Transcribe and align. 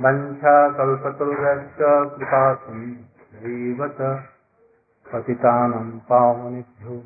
वञ्छाकल्पतरुभ्यश्च 0.00 2.18
कृपासिन्धैव 2.18 3.88
च 3.88 4.24
पतितानं 5.12 5.98
पावनेभ्यो, 5.98 7.04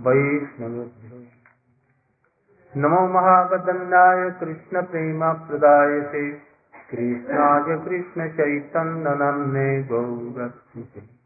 वैष्णवेभ्यो। 0.00 1.22
नमो 2.76 3.08
महागदन्नाय 3.08 4.30
कृष्णप्रेमप्रदायते 4.30 6.42
कृष्णाय 6.90 7.78
कृष्णचैतन्यनन्ने 7.78 9.82
गौरक्षिते 9.82 11.20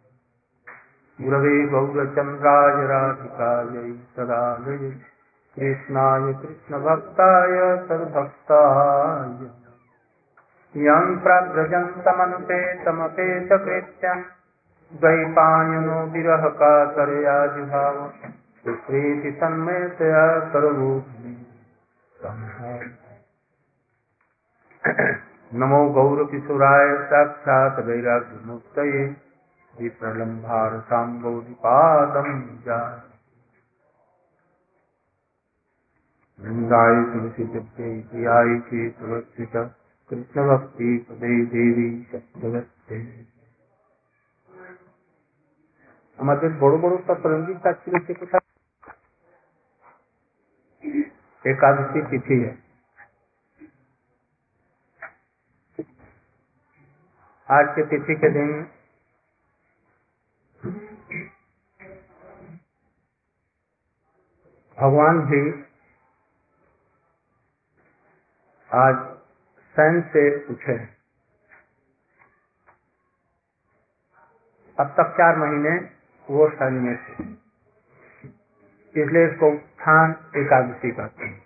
गुरवे 1.21 1.67
गौरचन्द्राय 1.67 2.87
राधिकायै 2.87 4.01
सदालये 4.17 4.97
कृष्णाय 5.57 6.33
कृष्णभक्ताय 6.33 7.85
सद्भक्ताय 7.89 9.64
यं 10.75 11.11
प्रव्रजन्तमनुपेतमपेतकृत्यम् 11.25 14.23
द्वैपायनो 14.93 15.99
विरहकातरयाजुभाव 16.15 17.99
सुप्रीति 18.65 19.31
सर्वभूमि 20.53 21.35
नमो 25.61 25.81
गौरकिशोराय 25.99 26.91
साक्षात् 27.13 27.79
वैराग्यमुक्तये 27.87 29.05
विप्रलम्भारसां 29.75 31.07
गौरीपादं 31.23 32.29
वृन्दाय 36.39 36.95
तुलसीदत्ते 37.13 37.89
प्रियाय 38.11 38.53
सुरक्षित 39.01 39.57
कृष्णभक्ति 40.10 40.98
पदे 41.10 41.34
देवी 41.52 41.90
सत्यवत्ते 42.12 43.00
আমাদের 46.20 46.52
বড় 46.62 46.76
বড় 46.84 46.96
सतरंगी 47.08 47.54
शास्त्री 47.64 48.00
से 48.08 48.14
कुछ 48.16 48.34
एकादशी 51.46 52.02
तिथि 52.12 52.38
है 52.42 52.52
आज 57.50 57.70
के 57.76 57.86
तिथि 57.88 58.16
के 58.16 58.30
दिन 58.32 58.52
भगवान 64.78 65.22
जी 65.28 65.42
आज 68.70 68.96
सैन 69.75 70.01
से 70.03 70.47
उठे। 70.47 70.79
अब 74.81 74.87
तक 74.87 75.11
चार 75.13 75.37
महीने 75.37 75.71
वो 76.31 76.49
शनि 76.51 76.81
में 76.81 76.97
थे। 76.97 77.25
इसलिए 79.03 79.27
इसको 79.27 79.53
उत्थान 79.53 80.11
एकादशी 80.37 80.91
कहते 80.91 81.25
हैं। 81.25 81.43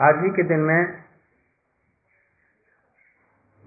आज 0.00 0.22
ही 0.24 0.30
के 0.30 0.42
दिन 0.42 0.60
में 0.60 1.04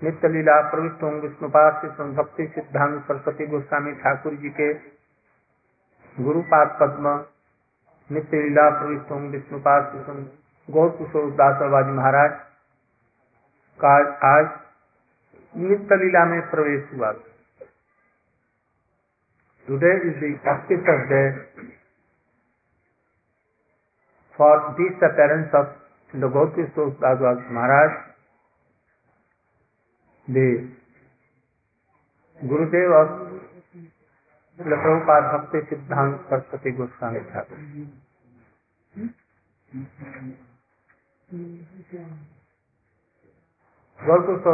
नित्य 0.03 0.27
लीला 0.27 0.69
प्रविष्ट 0.69 1.03
विष्णुपाद 1.03 1.81
से 1.81 1.87
भक्ति 2.13 2.47
सिद्धांत, 2.47 3.03
सरस्वती 3.03 3.47
गोस्वामी, 3.47 3.91
ठाकुर 3.91 4.33
जी 4.33 4.49
के 4.49 4.73
गुरुपाद 6.23 6.77
पद्म 6.81 7.25
नित्य 8.09 8.41
लीला 8.41 8.69
प्रविष्ट 8.79 9.11
होंगे 9.11 9.37
विष्णुपाद 9.37 9.83
गौर 10.69 10.89
किशोर 10.97 11.29
दास 11.41 11.61
महाराज 11.89 12.31
का 13.79 13.93
आज 14.29 14.45
नित्य 15.55 15.95
लीला 15.95 16.23
में 16.25 16.41
प्रवेश 16.49 16.83
हुआ। 16.93 17.11
Today 19.67 19.93
is 20.09 20.19
day 21.09 21.21
for 24.39 24.67
this 24.73 25.03
appearance 25.03 25.55
of 25.55 25.71
the 26.13 26.31
Gaur 26.33 26.49
Kishore 26.55 26.89
Das 27.01 27.47
Maharaj 27.51 27.97
the 30.27 30.49
Gurudev 32.41 32.93
और 32.95 33.07
प्रभुपाद 34.59 35.23
भक्ति 35.23 35.61
सिद्धांत 35.69 36.19
सरस्वती 36.29 36.71
गोस्वामी 36.71 37.19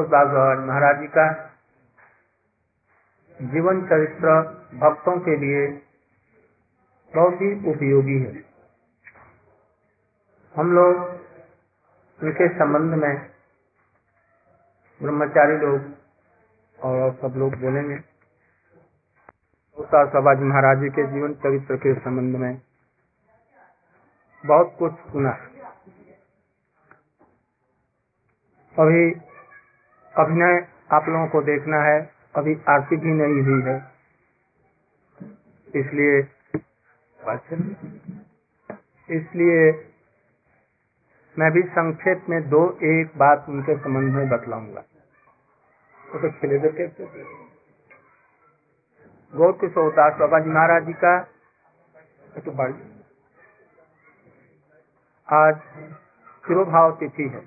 दास 0.09 0.34
महाराज 0.59 0.98
जी 1.02 1.08
का 1.08 1.26
जीवन 3.40 3.81
चरित्र 3.86 4.34
भक्तों 4.81 5.14
के 5.20 5.36
लिए 5.36 5.62
बहुत 7.14 7.42
ही 7.42 7.52
उपयोगी 7.72 8.18
है। 8.20 8.34
हम 10.56 10.72
लोग 10.72 11.00
उनके 12.20 12.50
संबंध 12.58 13.00
में 13.03 13.16
ब्रह्मचारी 15.02 15.58
लोग 15.58 15.80
और 16.80 17.12
सब 17.16 17.38
लोग 17.38 17.56
बोलेंगे। 17.62 17.97
सभाजी 19.78 20.44
महाराज 20.44 20.78
जी 20.78 20.90
के 20.90 21.03
जीवन 21.08 21.34
चरित्र 21.44 21.78
के 21.78 21.94
संबंध 22.00 22.36
में 22.36 22.53
बहुत 24.45 24.75
कुछ 24.79 24.94
सुना। 25.11 25.31
अभी 28.75 29.03
अभिनय 30.13 30.56
आप 30.91 31.06
लोगों 31.09 31.28
को 31.28 31.41
देखना 31.41 31.81
है। 31.83 32.00
अभी 32.35 32.55
आरती 32.69 32.97
भी 32.97 33.13
नहीं 33.13 33.41
हुई 33.44 33.61
है। 33.63 33.78
इसलिए 35.67 36.19
इसलिए 39.09 39.72
मैं 41.38 41.51
भी 41.51 41.61
संक्षेप 41.69 42.25
में 42.29 42.41
दो 42.50 42.61
एक 42.84 43.17
बात 43.17 43.45
उनके 43.50 43.75
संबंध 43.78 44.13
में 44.13 44.29
बतलाऊँगा। 44.29 44.84
तो 46.00 47.07
गौर 49.34 49.51
किशोर 49.61 49.91
दास 49.94 50.17
बाबा 50.19 50.39
जी 50.39 50.50
महाराज 50.50 50.85
जी 50.85 50.94
का 50.94 51.19
तो 52.45 52.51
आज 55.30 55.56
तिरुभाव 56.44 56.91
तिथि 56.91 57.24
है। 57.24 57.40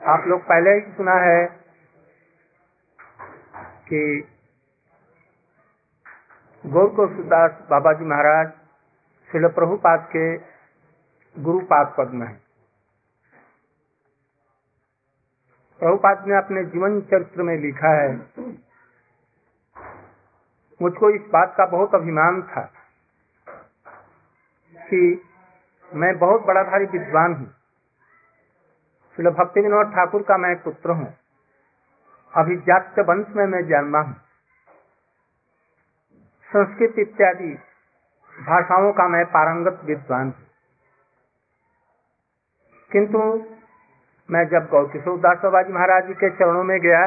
आप 0.00 0.24
लोग 0.26 0.40
पहले 0.42 0.70
ही 0.70 0.80
सुना 0.92 1.12
है 1.14 1.44
कि 3.88 4.00
गौर 6.64 7.12
दास 7.24 7.60
बाबा 7.70 7.92
जी 7.92 8.04
महाराज 8.04 8.48
शिल 9.30 9.48
प्रभुपाद 9.50 10.08
के 10.16 10.24
गुरुपाद 11.36 11.94
पद 11.98 12.14
में 12.14 12.26
है। 12.26 12.34
प्रभुपाद 15.80 16.24
ने 16.28 16.36
अपने 16.36 16.64
जीवन 16.64 17.00
चरित्र 17.02 17.42
में 17.42 17.56
लिखा 17.58 17.92
है, 17.94 18.10
मुझको 20.80 21.10
इस 21.10 21.30
बात 21.32 21.54
का 21.58 21.66
बहुत 21.68 21.94
अभिमान 21.94 22.42
था। 22.42 22.68
कि 24.88 25.00
मैं 25.94 26.18
बहुत 26.18 26.40
बड़ा 26.40 26.62
भारी 26.62 26.84
विद्वान 26.84 27.34
हूँ। 27.34 27.46
शिल 29.18 29.30
भक्ति 29.30 29.60
विनोद 29.60 29.86
ठाकुर 29.86 30.22
का 30.22 30.36
मैं 30.36 30.62
पुत्र 30.62 30.90
हूँ। 30.90 31.14
अभिजात 32.34 32.98
वंश 32.98 33.26
में 33.36 33.46
मैं 33.46 33.62
जन्मा 33.68 34.00
हूँ। 34.00 34.14
संस्कृत 36.48 36.98
इत्यादि 36.98 37.54
भाषाओं 38.32 38.92
का 38.92 39.08
मैं 39.08 39.24
पारंगत 39.26 39.80
विद्वान 39.84 40.26
हूँ। 40.26 40.46
किंतु 42.90 43.18
मैं 44.28 44.44
जब 44.48 44.68
गौ 44.70 44.84
किशोर 44.86 45.18
दास 45.18 45.38
बाबाजी 45.42 45.72
महाराज 45.72 46.06
जी 46.06 46.14
के 46.14 46.30
चरणों 46.30 46.64
में 46.64 46.78
गया 46.80 47.00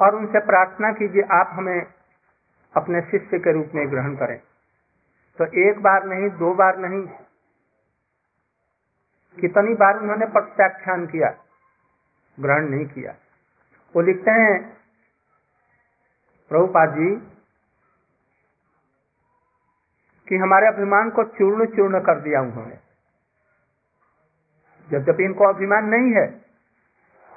और 0.00 0.14
उनसे 0.14 0.40
प्रार्थना 0.40 0.92
कीजिए, 0.92 1.22
आप 1.22 1.50
हमें 1.52 1.86
अपने 2.76 3.00
शिष्य 3.00 3.38
के 3.38 3.52
रूप 3.52 3.72
में 3.74 3.90
ग्रहण 3.90 4.16
करें। 4.16 4.40
तो 5.38 5.70
एक 5.70 5.82
बार 5.82 6.04
नहीं, 6.04 6.30
दो 6.30 6.54
बार 6.54 6.78
नहीं। 6.78 7.06
कितनी 9.40 9.74
बार 9.74 9.98
उन्होंने 9.98 10.26
प्रत्याख्यान 10.26 11.06
किया? 11.06 11.44
ग्रहण 12.40 12.68
नहीं 12.68 12.86
किया। 12.86 13.14
वो 13.96 14.02
लिखते 14.02 14.30
हैं, 14.30 14.76
प्रभुपाद 16.48 16.90
जी, 16.90 17.16
कि 20.28 20.36
हमारे 20.36 20.66
अभिमान 20.66 21.10
को 21.10 21.24
चूर्ण 21.24 21.66
चूर्ण 21.66 22.00
कर 22.00 22.20
दिया 22.20 22.40
उन्होंने। 22.40 22.78
जब 24.90 24.98
जब 24.98 25.20
इनको 25.20 25.44
अभिमान 25.44 25.84
नहीं 25.84 26.12
है, 26.12 26.26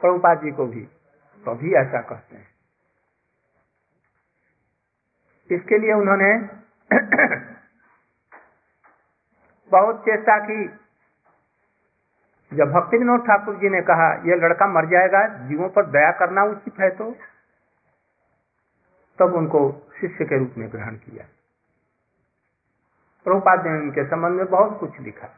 प्रभुपाद 0.01 0.37
जी 0.37 0.51
को 0.51 0.65
भी 0.65 0.81
तो 1.45 1.55
भी 1.55 1.73
ऐसा 1.73 2.01
कहते 2.01 2.35
हैं। 2.35 2.54
इसके 5.51 5.77
लिए 5.77 5.93
उन्होंने 5.93 6.49
बहुत 9.71 10.01
चेष्टा 10.01 10.37
की। 10.37 10.79
जब 12.53 12.71
भक्ति 12.71 12.97
विनोद 12.97 13.21
ठाकुर 13.21 13.55
जी 13.55 13.69
ने 13.69 13.81
कहा, 13.81 14.13
यह 14.13 14.35
लड़का 14.35 14.67
मर 14.67 14.85
जाएगा, 14.85 15.47
जीवों 15.47 15.69
पर 15.69 15.85
दया 15.85 16.11
करना 16.11 16.43
उचित 16.43 16.79
है 16.79 16.89
तो? 16.89 17.15
तब 19.19 19.35
उनको 19.35 19.91
शिष्य 20.01 20.25
के 20.25 20.39
रूप 20.39 20.53
में 20.57 20.71
ग्रहण 20.71 20.95
किया। 20.95 21.25
प्रभुपाद 23.23 23.67
ने 23.67 23.73
उनके 23.73 24.05
संबंध 24.05 24.31
में 24.31 24.45
बहुत 24.45 24.79
कुछ 24.79 24.99
लिखा। 24.99 25.29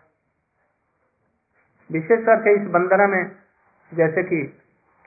विशेष 1.92 2.26
करके 2.26 2.62
इस 2.62 2.68
वंदना 2.68 3.08
में, 3.08 3.36
जैसे 3.94 4.24
कि 4.24 4.62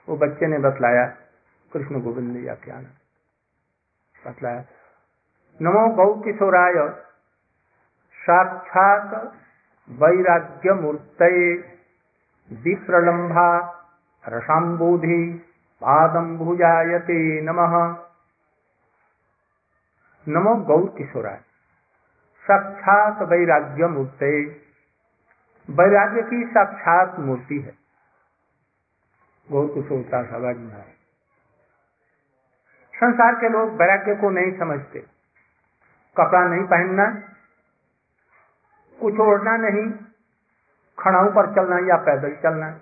वो 0.09 0.17
बच्चे 0.17 0.47
ने 0.47 0.59
बतलाया, 0.59 1.05
कृष्ण 1.73 2.01
गोविंद 2.01 2.45
या 2.45 2.55
क्या 2.55 2.81
बतलाया? 4.27 4.65
नमो 5.61 5.81
गौ 5.95 6.13
किशोराय 6.21 6.73
साक्षात 8.15 9.13
वैराग्य 9.89 10.73
मूर्त 10.73 11.21
विप्रलंभा 12.51 13.45
रसाबोधि 14.27 15.19
पादम 15.81 16.37
भुजायते 16.37 17.41
नमः। 17.41 17.75
नमो 20.27 20.55
गौर 20.55 20.87
किशोराय 20.97 21.39
साक्षात 22.45 23.21
वैराग्य 23.21 23.87
मूर्त 23.87 24.23
वैराग्य 25.69 26.21
की 26.21 26.43
साक्षात 26.45 27.19
मूर्ति 27.19 27.59
है। 27.59 27.77
गौर 29.51 29.67
किशोर 29.67 30.01
का 30.01 30.23
सवाज 30.23 30.57
संसार 32.93 33.35
के 33.35 33.49
लोग 33.49 33.69
वैराग्य 33.69 34.15
को 34.15 34.29
नहीं 34.29 34.59
समझते। 34.59 35.20
कपड़ा 36.17 36.47
नहीं 36.47 36.63
पहनना, 36.63 37.05
कुछ 38.99 39.19
ओढ़ना 39.19 39.57
नहीं, 39.57 39.91
खड़ाऊ 40.99 41.29
पर 41.29 41.55
चलना 41.55 41.87
या 41.87 41.95
पैदल 41.97 42.35
चलना, 42.35 42.79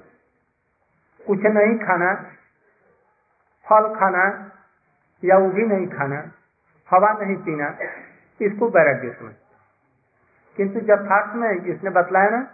कुछ 1.27 1.39
नहीं 1.39 1.79
खाना, 1.79 2.13
फल 3.69 3.95
खाना 3.95 4.51
या 5.23 5.37
वो 5.37 5.49
भी 5.49 5.65
नहीं 5.65 5.87
खाना, 5.87 6.31
हवा 6.89 7.11
नहीं 7.13 7.35
पीना, 7.35 7.77
इसको 8.41 8.69
वैराग्य 8.69 9.13
समझ। 9.19 9.33
किंतु 10.57 10.79
यथार्थ 10.79 11.35
में 11.35 11.51
इसने 11.51 11.89
बतलाया 11.89 12.29
ना, 12.29 12.51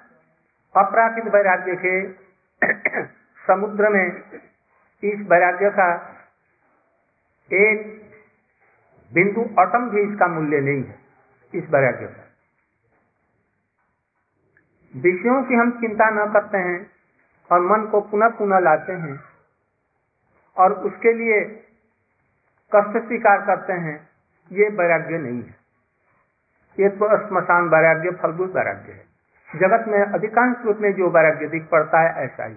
अपराकित 0.75 1.25
वैराग्य 1.25 1.75
के 1.75 2.25
समुद्र 3.47 3.89
में 3.89 4.23
इस 5.03 5.27
वैराग्य 5.27 5.69
का 5.69 6.11
एक 7.53 8.04
बिंदु 9.13 9.41
अटम 9.59 9.89
भी 9.89 10.01
इसका 10.01 10.27
मूल्य 10.27 10.61
नहीं 10.61 10.83
है, 10.83 10.99
इस 11.55 11.69
वैराग्य 11.69 12.07
का 12.07 12.21
विषयों 14.95 15.43
की 15.43 15.53
हम 15.53 15.71
चिंता 15.71 16.09
न 16.09 16.33
करते 16.33 16.57
हैं 16.57 16.91
और 17.51 17.59
मन 17.59 17.87
को 17.87 18.01
पुनः 18.01 18.29
पुनः 18.29 18.59
लाते 18.59 18.93
हैं 18.93 19.19
और 20.57 20.73
उसके 20.73 21.13
लिए 21.13 21.45
कष्ट 22.75 23.05
स्वीकार 23.05 23.45
करते 23.45 23.73
हैं, 23.73 24.09
ये 24.51 24.69
वैराग्य 24.69 25.17
नहीं 25.17 25.43
है। 25.43 25.55
ये 26.79 26.89
तो 26.89 27.27
स्मशान 27.27 27.69
वैराग्य, 27.69 28.11
फलभूत 28.11 28.55
वैराग्य 28.55 28.91
है। 28.91 29.05
जगत 29.55 29.87
में 29.87 29.99
अधिकांश 29.99 30.57
रूप 30.65 30.77
में 30.77 30.93
जो 30.93 31.09
वैराग्य 31.09 31.47
दिख 31.47 31.69
पड़ता 31.69 31.99
है, 31.99 32.25
ऐसा 32.25 32.45
ही। 32.45 32.55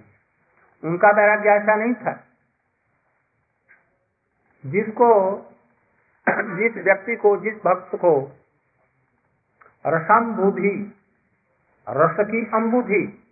उनका 0.85 1.11
वैराग्य 1.11 1.51
ऐसा 1.51 1.75
नहीं 1.75 1.95
था। 1.95 2.25
जिसको 4.67 5.09
जिस 6.57 6.85
व्यक्ति 6.85 7.17
को, 7.17 7.37
जिस 7.37 7.55
भक्त 7.55 7.97
को 7.97 8.33
रसाम्बुधि, 9.87 10.95
रस 11.89 12.17
की 12.21 12.51
अम्बुधि 12.55 13.25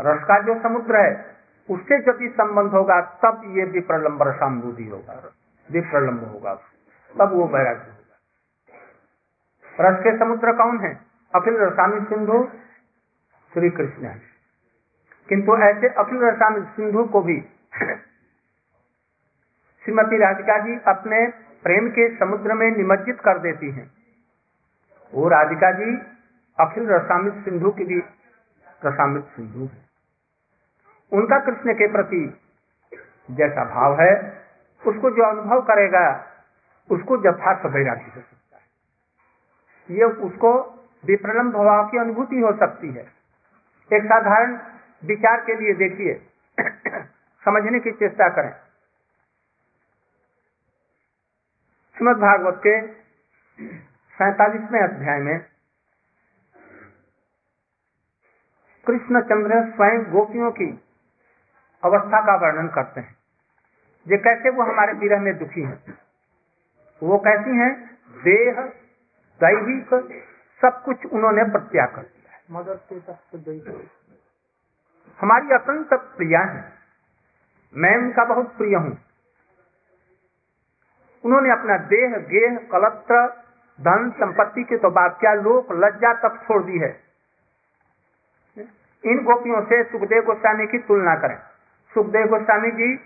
रस 0.00 0.24
का 0.24 0.40
जो 0.40 0.62
समुद्र 0.62 0.96
है, 0.96 1.36
उससे 1.70 1.94
यदि 1.94 2.28
संबंध 2.28 2.70
होगा, 2.70 3.00
तब 3.00 3.42
ये 3.46 3.64
विप्रलंब 3.64 4.22
रसाम्बुधि 4.22 4.88
होगा, 4.88 5.32
विप्रलंब 5.70 6.24
होगा 6.24 6.54
तब 7.18 7.32
वो 7.32 7.46
वैराग्य 7.46 7.90
होगा। 7.90 8.16
रस 9.80 10.04
के 10.04 10.18
समुद्र 10.18 10.52
कौन 10.52 10.80
है? 10.80 11.00
अखिल 11.34 11.56
रसामी 11.56 12.00
सिंधु 12.00 12.48
श्री 13.52 13.70
कृष्ण 13.70 14.04
है। 14.04 14.22
किंतु 15.28 15.56
ऐसे 15.56 15.88
अखिल 15.88 16.18
रसामी 16.18 16.60
सिंधु 16.60 17.04
को 17.04 17.20
भी 17.20 17.40
श्रीमती 19.84 20.18
राधिका 20.18 20.58
जी 20.58 20.78
अपने 20.88 21.26
प्रेम 21.64 21.88
के 21.88 22.16
समुद्र 22.16 22.54
में 22.54 22.70
निमज्जित 22.70 23.20
कर 23.20 23.38
देती 23.38 23.70
हैं। 23.70 23.92
वो 25.14 25.28
राधिका 25.28 25.72
जी, 25.72 25.98
अखिल 26.60 26.88
रसामित 26.88 27.34
सिंधु 27.34 27.70
की 27.70 27.84
भी 27.84 27.98
रसामित 28.84 29.24
सिंधु 29.24 29.64
है। 29.64 29.84
उनका 31.12 31.38
कृष्ण 31.38 31.74
के 31.74 31.92
प्रति 31.92 32.40
जैसा 33.30 33.64
भाव 33.64 34.00
है, 34.00 34.44
उसको 34.86 35.10
जो 35.10 35.22
अनुभव 35.22 35.60
करेगा, 35.60 36.26
उसको 36.90 37.28
यथार्थ 37.28 37.66
वैराग्य 37.66 38.02
हो 38.02 38.20
सकता 38.20 38.56
है। 38.56 38.62
ये 39.96 40.04
उसको 40.04 40.82
विप्रलम्ब 41.04 41.52
भाव 41.52 41.88
की 41.88 41.98
अनुभूति 41.98 42.40
हो 42.40 42.52
सकती 42.52 42.88
है। 42.88 43.06
एक 43.92 44.04
साधारण 44.04 44.58
विचार 45.04 45.40
के 45.40 45.54
लिए 45.54 45.74
देखिए, 45.74 46.26
समझने 47.44 47.80
की 47.80 47.90
चेष्टा 47.90 48.28
करें। 48.28 48.54
श्रीमद 51.94 52.16
भागवत 52.16 52.60
के 52.66 52.86
सैतालीसवें 54.14 54.80
अध्याय 54.80 55.20
में 55.20 55.38
कृष्ण 58.86 59.20
चंद्र 59.20 59.60
स्वयं 59.74 60.02
गोपियों 60.12 60.50
की 60.52 60.66
अवस्था 61.84 62.20
का 62.20 62.34
वर्णन 62.36 62.68
करते 62.68 63.00
हैं। 63.00 63.16
ये 64.08 64.16
कैसे 64.16 64.50
वो 64.50 64.62
हमारे 64.62 64.92
विरह 64.92 65.20
में 65.20 65.38
दुखी 65.38 65.62
हैं? 65.62 65.98
वो 67.02 67.18
कैसी 67.18 67.56
हैं 67.56 67.72
देह 68.24 68.60
दैविक 69.40 69.94
सब 70.60 70.82
कुछ 70.84 71.06
उन्होंने 71.06 71.44
प्रत्याग 71.44 71.94
कर 71.94 72.02
दिया 72.02 72.36
है। 72.36 72.42
मदर 72.50 72.76
हमारी 75.20 75.54
अत्यंत 75.54 75.88
प्रिया 75.92 76.40
है। 76.40 76.72
मैं 77.74 77.96
उनका 77.96 78.24
बहुत 78.24 78.56
प्रिय 78.56 78.76
हूँ। 78.76 79.13
उन्होंने 81.24 81.50
अपना 81.50 81.76
देह, 81.76 82.16
गेह, 82.16 82.68
कलत्र, 82.72 83.28
धन, 83.80 84.10
संपत्ति 84.10 84.64
की 84.64 84.76
तो 84.76 84.90
बात 84.90 85.16
क्या 85.20 85.34
लोक, 85.34 85.72
लज्जा 85.72 86.14
तक 86.14 86.44
छोड़ 86.44 86.62
दी 86.62 86.78
है। 86.78 87.00
इन 89.06 89.24
गोपियों 89.24 89.64
से 89.64 89.84
सुखदेव 89.84 90.22
गोस्वामी 90.22 90.66
की 90.66 90.78
तुलना 90.78 91.16
करें। 91.16 91.38
सुखदेव 91.94 92.26
गोस्वामी 92.26 92.70
जी 92.70 93.00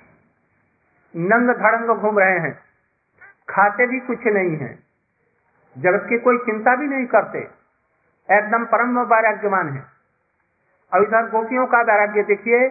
नंग 1.17 1.51
धड़ंग 1.51 1.97
घूम 1.97 2.19
रहे 2.19 2.39
हैं। 2.39 2.59
खाते 3.49 3.87
भी 3.87 4.01
कुछ 4.01 4.27
नहीं 4.27 4.57
है। 4.57 4.79
जगत 5.79 6.07
की 6.09 6.19
कोई 6.19 6.39
चिंता 6.39 6.77
भी 6.77 6.87
नहीं 6.87 7.07
करते। 7.07 7.39
एकदम 8.31 8.65
परम 8.65 9.01
वैराग्यमान 9.01 9.71
है। 9.71 9.85
अब 10.95 11.03
इधर 11.03 11.31
गोपियों 11.31 11.67
का 11.67 11.79
वैराग्य 11.79 12.23
देखिए, 12.23 12.69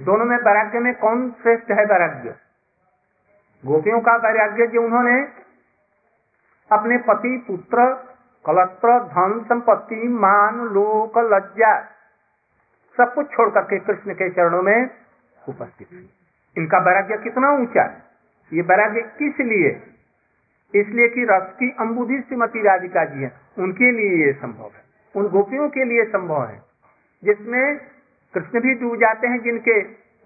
दोनों 0.00 0.24
में 0.24 0.36
वैराग्य 0.36 0.78
में 0.78 0.94
कौन 0.94 1.30
श्रेष्ठ 1.30 1.70
है 1.70 1.84
वैराग्य? 1.84 2.43
गोपियों 3.64 4.00
का 4.00 4.16
वैराग्य 4.16 4.66
जो 4.66 4.82
उन्होंने 4.82 5.28
अपने 6.72 6.98
पति, 6.98 7.44
पुत्र, 7.48 7.94
कलत्र, 8.46 9.04
धन, 9.04 9.44
संपत्ति, 9.48 10.08
मान, 10.08 10.60
लोक, 10.60 11.18
लज्जा 11.18 11.80
सब 12.96 13.14
कुछ 13.14 13.30
छोड़ 13.30 13.50
करके 13.50 13.78
कृष्ण 13.78 14.14
के 14.14 14.30
चरणों 14.30 14.62
में 14.62 14.90
उपस्थित 15.48 15.88
हुई। 15.92 16.10
इनका 16.58 16.78
वैराग्य 16.78 17.16
कितना 17.16 17.50
ऊँचा 17.50 17.82
है? 17.82 18.02
ये 18.52 18.62
वैराग्य 18.62 19.00
किस 19.02 19.40
लिए? 19.40 19.82
इसलिए 20.80 21.08
कि 21.08 21.24
रस 21.30 21.52
की 21.54 21.76
अम्बुधि 21.80 22.20
श्रीमती 22.20 22.62
राधिका 22.62 23.04
जी 23.04 23.22
है। 23.22 23.32
उनके 23.58 23.92
लिए 23.92 24.26
ये 24.26 24.32
संभव 24.32 24.64
है। 24.64 24.84
उन 25.16 25.28
गोपियों 25.28 25.68
के 25.68 25.84
लिए 25.84 26.04
संभव 26.04 26.46
है। 26.46 26.62
जिसमें 27.24 27.78
कृष्ण 28.34 28.60
भी 28.60 28.74
डूब 28.74 28.96
जाते 28.96 29.26
हैं, 29.26 29.42
जिनके 29.42 29.80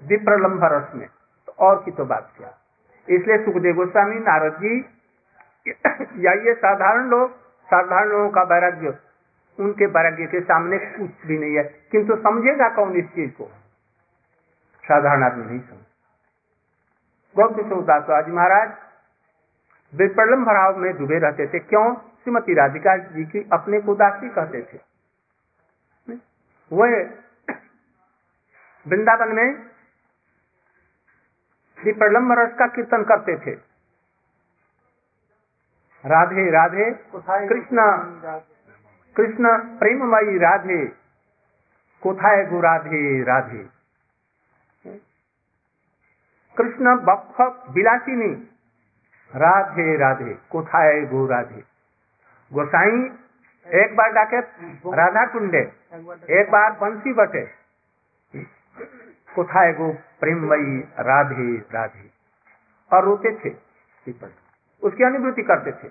विप्रलंभ 0.06 0.60
रस 0.64 0.94
में। 0.94 1.08
तो 1.46 1.52
और 1.52 1.82
की 1.84 1.90
तो 1.90 2.04
बात 2.04 2.32
क्या? 2.38 2.54
इसलिए 3.10 3.44
सुखदेव 3.44 3.74
गोस्वामी 3.74 4.16
नारद 4.16 4.52
जी, 4.52 4.80
या 6.16 6.32
ये 6.32 6.54
साधारण 6.54 7.04
लोग, 7.04 7.36
साधारण 7.42 8.08
लोगों 8.08 8.30
का 8.30 8.42
वैराग्य, 8.42 8.98
उनके 9.60 9.86
वैराग्य 9.86 10.26
के 10.26 10.40
सामने 10.40 10.78
कुछ 10.78 11.26
भी 11.26 11.38
नहीं 11.38 11.56
है। 11.56 11.62
किंतु 11.62 12.16
समझेगा 12.16 12.68
कौन 12.68 12.92
इस 12.92 13.04
चीज़ 13.04 13.30
को? 13.30 13.50
साधारण 14.84 15.22
आदमी 15.22 15.44
नहीं 15.44 15.60
समझ। 15.60 15.78
गौतम 17.36 17.82
दासवाजी 17.82 18.32
महाराज 18.32 18.72
विप्रलम 19.94 20.44
भराव 20.44 20.76
में 20.76 20.98
डूबे 20.98 21.18
रहते 21.18 21.46
थे। 21.46 21.58
क्यों? 21.58 21.94
श्रीमती 21.94 22.54
राधिका 22.54 22.96
जी 22.96 23.24
की 23.24 23.48
अपने 23.52 23.80
को 23.80 23.94
दासी 23.94 24.28
कहते 24.28 24.62
थे। 24.62 24.78
वह 26.72 27.10
वृंदावन 28.88 29.28
में 29.28 29.67
श्री 31.78 31.92
प्रलम्ब 31.94 32.32
रस 32.38 32.54
का 32.58 32.66
कीर्तन 32.66 33.02
करते 33.04 33.34
थे। 33.36 33.52
राधे 36.04 36.50
राधे 36.50 36.90
कृष्ण 37.48 37.82
कृष्ण 39.16 39.56
प्रेममयी 39.78 40.38
राधे 40.38 40.84
कोथाय 42.02 42.44
गो 42.44 42.60
राधे। 42.60 43.02
राधे 43.24 43.62
कृष्ण 46.56 46.94
बख 47.04 47.40
बिलासिनी 47.74 48.32
राधे 49.30 49.96
राधे 49.96 50.34
कोथाय 50.50 51.00
गो 51.06 51.26
राधे 51.26 51.62
गोसाई 52.52 53.00
एक 53.66 53.96
बार 53.96 54.12
डाके 54.12 54.40
राधा 54.96 55.24
कुंडे 55.32 55.60
एक 56.40 56.50
बार 56.50 56.70
बंसी 56.80 57.12
बटे। 57.14 57.42
कोथाए 59.38 59.72
गो 59.72 59.92
प्रेममयी 60.20 60.78
राधे 61.06 61.50
राधे। 61.74 62.06
और 62.90 63.04
रोते 63.04 63.34
थे 63.38 63.56
उसकी 64.82 65.04
अनुभूति 65.04 65.42
करते 65.42 65.72
थे। 65.72 65.90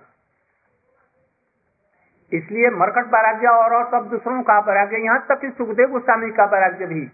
इसलिए 2.32 2.70
मरकट 2.72 3.06
वैराग्य 3.08 3.48
और, 3.48 3.74
और 3.74 3.86
सब 3.92 4.10
दूसरों 4.10 4.42
का 4.44 4.58
वैराग्य 4.60 4.98
यहाँ 4.98 5.20
तक 5.30 5.40
कि 5.42 5.50
सुखदेव 5.50 5.90
गोस्वामी 5.90 6.32
का 6.32 6.46
वैराग्य 6.46 6.86
भी। 6.86 7.06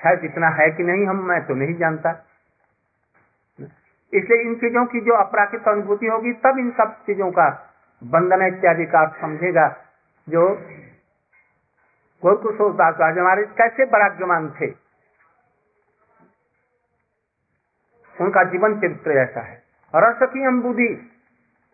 शायद 0.00 0.24
इतना 0.24 0.48
है 0.50 0.70
कि 0.70 0.82
नहीं 0.82 1.06
हम 1.06 1.22
मैं 1.28 1.40
तो 1.46 1.54
नहीं 1.54 1.74
जानता। 1.74 2.10
इसलिए 4.12 4.42
इन 4.42 4.54
चीज़ों 4.54 4.84
की 4.86 5.00
जो 5.00 5.14
अपराकित 5.14 5.68
अनुभूति 5.68 6.06
होगी 6.06 6.32
तब 6.44 6.58
इन 6.58 6.70
सब 6.70 6.94
चीज़ों 7.06 7.30
का 7.30 7.48
बंधन 8.02 8.46
इत्यादि 8.46 8.84
का 8.86 9.06
समझेगा 9.20 9.66
जो 10.28 10.44
गौरकुशोदास 12.22 13.00
हमारे 13.18 13.44
कैसे 13.58 13.84
वैराग्यमान 13.86 14.50
थे? 14.50 14.70
उनका 18.16 18.42
जीवन 18.44 18.74
चरित्र 18.80 19.18
ऐसा 19.18 19.40
है। 19.40 19.56
रस 19.94 20.28
की 20.32 20.42
हम 20.42 20.60
बुद्धि 20.62 20.88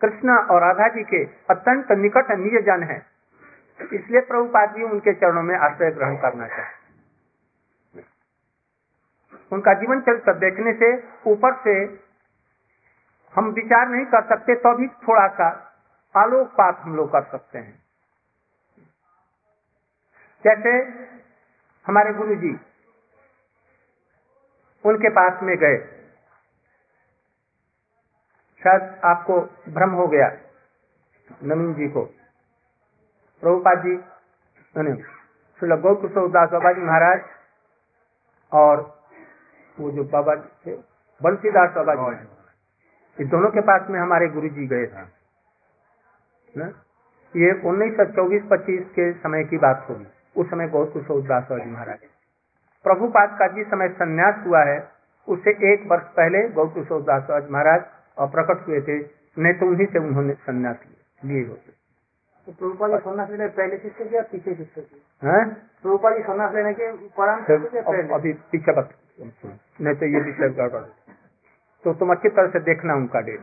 कृष्ण 0.01 0.37
और 0.47 0.61
राधा 0.63 0.89
जी 0.89 1.03
के 1.05 1.23
अत्यंत 1.51 1.93
निकट 1.99 2.31
निज 2.39 2.65
जन 2.67 2.83
है। 2.83 2.99
इसलिए 3.81 4.21
प्रभुपाद 4.23 4.75
जी 4.75 4.83
उनके 4.83 5.13
चरणों 5.15 5.43
में 5.43 5.57
आश्रय 5.59 5.91
ग्रहण 5.91 6.17
करना 6.17 6.47
चाहिए 6.47 6.75
उनका 9.53 9.73
जीवन 9.75 10.01
चरित्र 10.01 10.33
देखने 10.35 10.73
से, 10.73 10.89
ऊपर 11.27 11.55
से 11.65 11.73
हम 13.35 13.51
विचार 13.51 13.89
नहीं 13.89 14.05
कर 14.05 14.23
सकते 14.27 14.55
तो 14.55 14.75
भी 14.77 14.89
थोड़ा 15.03 15.27
सा 15.35 15.49
आलोकपात 16.15 16.79
हम 16.81 16.97
लोग 16.97 17.11
कर 17.13 17.23
सकते 17.23 17.59
हैं। 17.59 17.86
जैसे 20.47 20.71
हमारे 21.87 22.13
गुरु 22.15 22.35
जी 22.35 22.51
उनके 24.85 25.11
पास 25.11 25.43
में 25.43 25.57
गए। 25.57 25.79
शायद 28.63 29.01
आपको 29.05 29.41
भ्रम 29.69 29.91
हो 29.93 30.07
गया 30.07 30.29
नवीन 31.43 31.75
जी 31.75 31.89
को। 31.89 32.05
प्रभुपाद 33.43 33.79
जी 33.79 33.97
श्री 35.61 35.69
गौ 35.83 35.95
किशोर 35.95 36.29
दास 36.31 36.49
बाबा 36.51 36.73
जी 36.73 36.81
महाराज 36.83 37.21
और 38.53 38.81
वो 39.79 39.91
जो 39.91 40.05
बाबा 40.05 40.35
जी 40.35 40.49
थे 40.67 40.77
बंसीदास 41.21 41.71
बाबा 41.77 41.95
जी 42.13 43.23
इस 43.23 43.29
दोनों 43.29 43.51
के 43.51 43.61
पास 43.63 43.91
में 43.91 43.99
हमारे 44.01 44.29
गुरु 44.29 44.49
जी 44.49 44.67
गए 44.67 44.87
थे। 44.87 45.05
ना? 46.55 46.67
ये 47.35 47.53
उन्नीस 47.69 47.97
सौ 47.97 48.05
चौबीस 48.13 48.43
पच्चीस 48.51 48.85
के 48.91 49.13
समय 49.15 49.45
की 49.45 49.59
बात 49.59 49.87
होगी। 49.89 50.07
उस 50.37 50.47
समय 50.51 50.69
गौर 50.69 50.87
किशोर 50.91 51.21
दास 51.23 51.45
बाबा 51.51 51.65
जी 51.65 51.71
महाराज। 51.71 51.99
प्रभुपाद 52.85 53.37
का 53.39 53.47
जिस 53.55 53.67
समय 53.67 53.89
संन्यास 54.01 54.43
हुआ 54.47 54.63
है 54.65 54.79
उससे 55.29 55.51
एक 55.69 55.87
वर्ष 55.91 56.05
पहले 56.17 56.43
गौ 56.57 56.67
किशोर 56.75 57.03
दास 57.05 57.49
महाराज 57.51 57.85
और 58.17 58.29
प्रकट 58.31 58.67
हुए 58.69 58.81
थे 58.83 58.99
नहीं 59.37 59.55
तो 59.55 59.67
उन्हीं 59.67 59.87
से 59.87 59.99
उन्होंने 60.01 60.35
संन्यास 60.45 60.77
लिए 61.23 61.43
होते 61.45 61.75
तो 62.47 62.53
प्रभुपा 62.53 62.89
जी 62.89 62.99
सन्यास 63.05 63.31
लेने 63.31 63.49
पहले 63.57 63.79
शिष्य 63.79 64.05
किया 64.05 64.23
पीछे 64.31 64.55
शिष्य 64.55 64.81
किया? 64.81 65.31
हैं? 65.31 65.45
जी 66.15 66.23
सन्यास 66.23 66.55
लेने 66.55 66.73
के 66.75 66.91
उपरांत 67.07 67.41
शिष्य 67.47 67.69
किया 67.69 67.83
पहले? 67.83 68.15
अभी 68.15 68.33
पीछे 68.53 68.73
नहीं 68.77 69.95
तो 69.95 70.07
ये 70.07 70.21
विषय 70.23 70.49
गड़बड़ 70.57 70.85
तो 71.85 71.93
तुम 71.95 72.11
अच्छी 72.13 72.29
तरह 72.29 72.49
से 72.51 72.61
देखना 72.65 72.95
उनका 72.95 73.21
डेट 73.27 73.41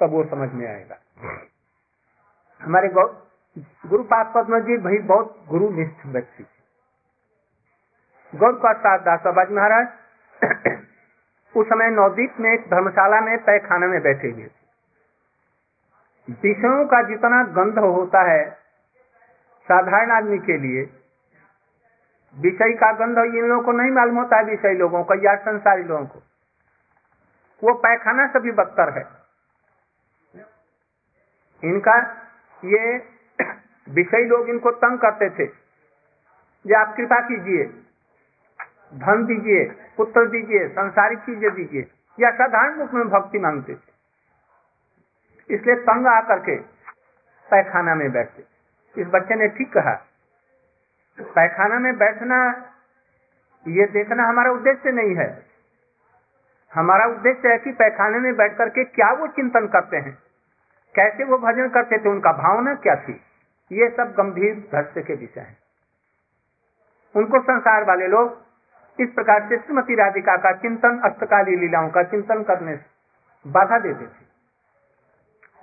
तब 0.00 0.10
वो 0.10 0.24
समझ 0.30 0.52
में 0.52 0.66
आएगा। 0.68 0.96
हमारे 2.60 2.88
गौ 2.96 3.04
गुरुपाद 3.56 4.32
पद्म 4.34 4.58
जी 4.60 4.76
भाई 4.76 4.98
बहुत 4.98 5.44
गुरु 5.48 5.70
निष्ठ 5.70 6.06
व्यक्ति 6.06 6.44
गौर 8.36 8.52
प्रसाद 8.52 9.00
दासाबाज 9.00 9.50
महाराज, 9.50 9.86
उस 11.56 11.66
समय 11.66 11.90
नवदीप 11.90 12.34
में 12.40 12.52
एक 12.52 12.60
धर्मशाला 12.60 13.20
में 13.20 13.38
तय 13.38 13.58
खाने 13.58 13.86
में 13.86 14.02
बैठे 14.02 14.30
हुए 14.30 14.44
थे। 14.44 14.60
विषयों 16.42 16.86
का 16.86 17.02
जितना 17.02 17.42
गंध 17.44 17.78
होता 17.78 18.22
है, 18.30 18.50
साधारण 19.66 20.10
आदमी 20.10 20.38
के 20.38 20.58
लिए, 20.58 20.82
विषय 22.36 22.72
का 22.72 22.92
गंध 22.92 23.18
इन 23.18 23.48
लोगों 23.48 23.62
को 23.62 23.72
नहीं 23.72 23.90
मालूम 23.90 24.16
होता 24.16 24.36
है, 24.36 24.44
विषय 24.44 24.74
लोगों 24.74 25.04
को 25.04 25.14
या 25.14 25.34
संसारी 25.36 25.82
लोगों 25.82 26.06
को। 26.06 26.22
वो 27.62 27.74
पैखाना 27.74 28.26
से 28.26 28.40
भी 28.40 28.52
बदतर 28.52 28.98
है। 28.98 29.04
इनका 31.64 31.98
ये 32.64 33.09
विषय 33.88 34.24
लोग 34.24 34.48
इनको 34.48 34.70
तंग 34.70 34.98
करते 34.98 35.30
थे 35.30 35.60
ये 36.64 36.74
आप 36.74 36.94
कृपा 36.96 37.20
कीजिए, 37.20 37.64
धन 38.94 39.24
दीजिए, 39.24 39.64
पुत्र 39.96 40.26
दीजिए, 40.26 40.68
संसारिक 40.68 41.18
चीज़ें 41.18 41.54
दीजिए, 41.54 41.86
या 42.18 42.30
साधारण 42.30 42.78
रूप 42.78 42.90
में 42.94 43.08
भक्ति 43.08 43.38
मांगते 43.38 43.74
थे। 43.74 45.54
इसलिए 45.54 45.76
तंग 45.76 46.06
आकर 46.06 46.38
के 46.38 46.56
पैखाना 47.48 47.94
में 47.94 48.10
बैठते। 48.12 49.00
इस 49.00 49.06
बच्चे 49.06 49.34
ने 49.34 49.48
ठीक 49.48 49.72
कहा, 49.72 49.94
पैखाना 51.18 51.78
में 51.78 51.96
बैठना, 51.98 52.40
ये 53.66 53.86
देखना 53.86 54.28
हमारा 54.28 54.50
उद्देश्य 54.50 54.92
नहीं 54.92 55.14
है। 55.16 55.28
हमारा 56.72 57.06
उद्देश्य 57.06 57.48
है 57.48 57.58
कि 57.58 57.72
पैखाने 57.72 58.18
में 58.18 58.36
बैठ 58.36 58.56
करके 58.56 58.84
क्या 58.84 59.12
वो 59.12 59.26
चिंतन 59.26 59.66
करते 59.66 59.96
हैं, 59.96 60.18
कैसे 60.94 61.24
वो 61.24 61.38
भजन 61.38 61.68
करते 61.68 61.98
थे, 61.98 62.08
उनका 62.08 62.32
भावना 62.32 62.74
क्या 62.74 62.96
थी? 62.96 63.20
ये 63.70 63.88
सब 63.88 64.14
गंभीर 64.18 64.54
धस्य 64.74 65.02
के 65.02 65.14
विषय 65.14 65.40
है। 65.40 65.56
उनको 67.14 67.40
संसार 67.40 67.84
वाले 67.84 68.06
लोग 68.06 68.38
इस 68.98 69.08
प्रकार 69.08 69.48
से 69.48 69.56
श्रीमती 69.56 69.94
राधिका 69.94 70.36
का 70.36 70.52
चिंतन, 70.52 71.00
अष्टकाली 71.04 71.56
लीलाओं 71.56 71.88
का 71.88 72.02
चिंतन 72.02 72.42
करने 72.42 72.76
से 72.76 73.50
बाधा 73.50 73.78
देते 73.78 74.04
थे 74.04 74.28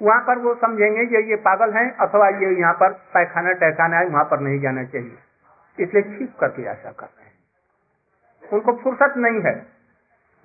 वहाँ 0.01 0.21
पर 0.21 0.37
वो 0.37 0.53
समझेंगे, 0.55 1.01
ये 1.01 1.29
ये 1.29 1.35
पागल 1.35 1.73
हैं, 1.73 1.91
अथवा 1.97 2.27
ये 2.29 2.59
यहाँ 2.59 2.73
पर 2.73 2.93
पैखाना, 3.13 3.51
टहखाना 3.51 3.97
है, 3.97 4.05
वहाँ 4.05 4.23
पर 4.23 4.39
नहीं 4.39 4.59
जाना 4.59 4.83
चाहिए। 4.83 5.83
इसलिए 5.83 6.03
छिप 6.03 6.35
करके 6.39 6.63
ऐसा 6.63 6.91
कर 6.91 7.05
रहे 7.05 7.25
हैं। 7.25 8.49
उनको 8.53 8.73
फुर्सत 8.73 9.13
नहीं 9.17 9.41
है, 9.41 9.55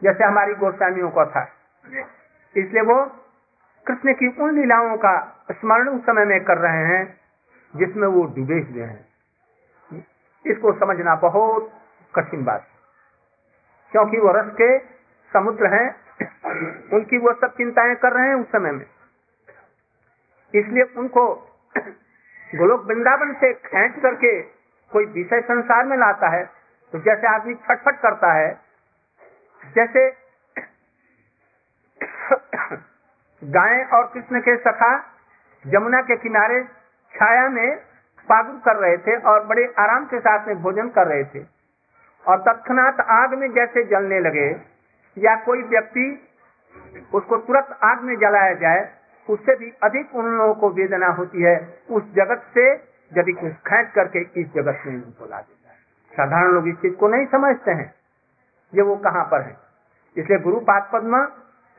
जैसे 0.02 0.24
हमारी 0.24 0.54
गोस्वामियों 0.54 1.10
का 1.10 1.24
था। 1.24 1.42
इसलिए 2.56 2.82
वो 2.82 3.04
कृष्ण 3.86 4.14
की 4.14 4.28
उन 4.42 4.60
लीलाओं 4.60 4.96
का 4.96 5.44
स्मरण 5.50 5.88
उस 5.88 6.02
समय 6.02 6.24
में 6.24 6.44
कर 6.44 6.58
रहे 6.58 6.86
हैं 6.86 7.21
जिसमें 7.74 8.06
वो 8.08 8.22
डूबे 8.34 8.58
हुए 8.62 8.82
हैं। 8.82 10.00
इसको 10.44 10.72
समझना 10.78 11.14
बहुत 11.22 11.70
कठिन 12.14 12.44
बात 12.44 12.66
क्योंकि 13.92 14.18
वो 14.18 14.32
रस 14.32 14.50
के 14.52 14.78
समुद्र 15.32 15.66
हैं, 15.72 15.86
उनकी 16.92 17.18
वो 17.18 17.32
सब 17.34 17.54
चिंताएँ 17.56 17.94
कर 17.96 18.12
रहे 18.12 18.28
हैं 18.28 18.34
उस 18.34 18.46
समय 18.48 18.72
में। 18.72 18.86
इसलिए 20.54 20.82
उनको 20.96 21.24
गोलोक 22.52 22.84
वृंदावन 22.86 23.32
से 23.34 23.52
खेच 23.62 24.02
करके 24.02 24.40
कोई 24.92 25.04
विषय 25.12 25.40
संसार 25.42 25.84
में 25.86 25.96
लाता 25.96 26.28
है 26.28 26.44
तो 26.92 26.98
जैसे 27.00 27.26
आदमी 27.28 27.54
छटफट 27.56 28.00
करता 28.00 28.32
है, 28.32 28.50
जैसे 29.74 30.10
गाय 33.42 33.82
और 33.94 34.06
कृष्ण 34.14 34.40
के 34.40 34.56
सखा 34.58 34.90
जमुना 35.64 36.00
के 36.02 36.16
किनारे 36.18 36.60
छाया 37.22 37.48
में 37.48 37.76
पागुर 38.28 38.60
कर 38.64 38.76
रहे 38.76 38.96
थे 38.96 39.16
और 39.16 39.44
बड़े 39.46 39.74
आराम 39.78 40.04
के 40.04 40.18
साथ 40.20 40.46
में 40.46 40.62
भोजन 40.62 40.88
कर 40.88 41.06
रहे 41.06 41.24
थे। 41.24 41.44
और 42.24 42.38
तत्नात 42.38 43.00
आग 43.00 43.34
में 43.34 43.52
जैसे 43.52 43.82
जलने 43.84 44.20
लगे, 44.20 44.48
या 45.16 45.34
कोई 45.36 45.62
व्यक्ति 45.62 46.28
उसको 47.14 47.36
तुरंत 47.36 47.78
आग 47.84 48.02
में 48.02 48.14
जलाया 48.16 48.54
जाए, 48.54 48.90
उससे 49.28 49.56
भी 49.56 49.72
अधिक 49.82 50.14
उन 50.14 50.26
लोगों 50.26 50.54
को 50.54 50.70
वेदना 50.70 51.06
होती 51.06 51.42
है। 51.42 51.56
उस 51.90 52.02
जगत 52.02 52.42
से 52.54 52.70
यदि 53.12 53.32
खेच 53.32 53.90
करके 53.94 54.20
इस 54.40 54.46
जगत 54.52 54.82
में 54.86 54.94
उनको 54.94 55.26
ला 55.26 55.40
देता 55.40 55.70
है 55.70 55.76
साधारण 56.12 56.52
लोग 56.52 56.68
इस 56.68 56.74
चीज़ 56.74 56.94
को 56.94 57.08
नहीं 57.08 57.26
समझते 57.26 57.70
हैं। 57.70 57.94
ये 58.74 58.82
वो 58.82 58.96
कहाँ 58.96 59.24
पर 59.24 59.40
है? 59.40 59.56
इसलिए 60.16 60.38
गुरु 60.38 60.60
पाद 60.60 60.88
पद्म 60.92 61.26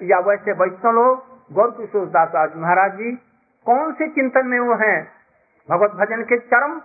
या 0.01 0.19
वैसे 0.19 0.51
वैष्णव 0.51 0.91
लोग, 0.91 1.25
गौर 1.53 1.71
किशोर 1.71 2.05
दास 2.07 2.51
महाराज 2.55 2.91
जी, 2.91 3.11
कौन 3.65 3.93
से 3.93 4.07
चिंतन 4.07 4.47
में 4.47 4.59
वो 4.59 4.75
हैं? 4.75 5.22
भगवत 5.69 5.91
भजन 5.91 6.23
के 6.23 6.37
चरम 6.37 6.79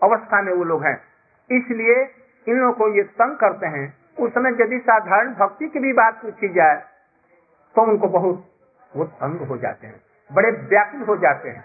अवस्था 0.00 0.42
में 0.42 0.52
वो 0.52 0.64
लोग 0.64 0.84
हैं। 0.84 0.96
इसलिए 1.50 2.00
इन 2.46 2.56
लोगों 2.56 2.72
को 2.72 2.88
ये 2.88 3.02
तंग 3.18 3.36
करते 3.36 3.66
हैं 3.66 3.86
उस 4.18 4.30
समय 4.30 4.56
यदि 4.60 4.78
साधारण 4.78 5.34
भक्ति 5.34 5.68
की 5.68 5.78
भी 5.78 5.92
बात 5.92 6.20
पूछी 6.22 6.48
जाए 6.48 6.76
तो 7.74 7.82
उनको 7.82 8.08
बहुत 8.08 8.44
वो 8.92 9.04
तंग 9.04 9.40
हो 9.40 9.56
जाते 9.56 9.86
हैं, 9.86 10.00
बड़े 10.30 10.50
व्याकुल 10.50 11.00
हो 11.00 11.16
जाते 11.16 11.48
हैं। 11.48 11.64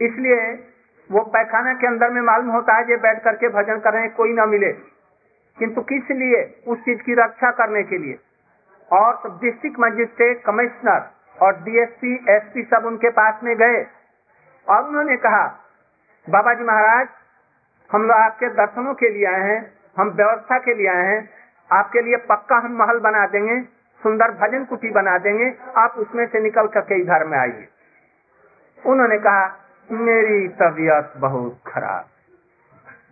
इसलिए 0.00 0.52
वो 1.10 1.22
पैखाना 1.26 1.72
के 1.74 1.86
अंदर 1.86 2.10
में 2.10 2.20
मालूम 2.22 2.50
होता 2.50 2.76
है 2.76 2.84
जो 2.84 2.96
बैठ 2.98 3.22
करके 3.22 3.48
भजन 3.48 3.78
कर 3.78 3.92
रहे 3.92 4.02
हैं, 4.02 4.14
कोई 4.14 4.32
ना 4.32 4.46
मिले। 4.46 4.72
किंतु 5.58 5.80
किस 5.82 6.10
लिए? 6.12 6.42
उस 6.66 6.78
चीज़ 6.78 7.02
की 7.02 7.14
रक्षा 7.14 7.50
करने 7.50 7.82
के 7.82 7.98
लिए। 7.98 8.18
और 8.90 9.38
डिस्ट्रिक्ट 9.42 9.78
मजिस्ट्रेट 9.80 10.42
कमिश्नर 10.42 11.10
और 11.42 11.56
डीएसपी 11.62 12.14
एसपी 12.28 12.62
सब 12.64 12.86
उनके 12.86 13.10
पास 13.10 13.40
में 13.44 13.56
गए। 13.56 13.80
और 14.68 14.84
उन्होंने 14.84 15.16
कहा 15.18 15.46
बाबा 16.26 16.52
जी 16.54 16.64
महाराज, 16.64 17.06
हम 17.90 18.02
लोग 18.02 18.10
आपके 18.12 18.48
दर्शनों 18.54 18.94
के 18.94 19.08
लिए 19.10 19.26
आए 19.26 19.42
हैं, 19.42 19.60
हम 19.96 20.08
व्यवस्था 20.10 20.58
के 20.58 20.74
लिए 20.74 20.88
आए 20.88 21.06
हैं, 21.06 21.28
आपके 21.70 22.02
लिए 22.02 22.16
पक्का 22.26 22.56
हम 22.56 22.76
महल 22.78 22.98
बना 23.00 23.26
देंगे, 23.26 23.60
सुंदर 24.00 24.30
भजन 24.40 24.64
कुटी 24.64 24.90
बना 24.92 25.16
देंगे, 25.18 25.48
आप 25.76 25.94
उसमें 25.98 26.26
से 26.26 26.40
निकल 26.40 26.66
करके 26.68 27.00
इधर 27.02 27.24
में 27.24 27.38
आइए। 27.38 27.66
उन्होंने 28.82 29.18
कहा, 29.18 29.46
मेरी 29.88 30.48
तबीयत 30.58 31.12
बहुत 31.18 31.58
खराब, 31.66 32.06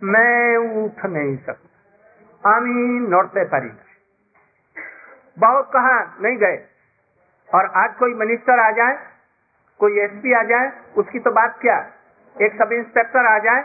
मैं 0.05 0.57
उठ 0.77 1.05
नहीं 1.07 1.35
सकता, 1.37 2.49
आमी 2.49 3.09
नौड़ते 3.09 3.43
परी 3.47 3.71
बहुत 5.37 5.69
कहा, 5.73 5.99
नहीं 6.21 6.37
गए, 6.37 6.65
और 7.49 7.71
आज 7.77 7.95
कोई 7.95 8.13
मिनिस्टर 8.15 8.59
आ 8.59 8.71
जाए 8.73 8.97
कोई 9.79 9.99
एसपी 9.99 10.33
आ 10.33 10.43
जाए 10.43 10.71
उसकी 10.97 11.19
तो 11.19 11.31
बात 11.31 11.57
क्या? 11.61 11.77
एक 12.41 12.53
सब 12.61 12.71
इंस्पेक्टर 12.71 13.25
आ 13.25 13.37
जाए 13.39 13.63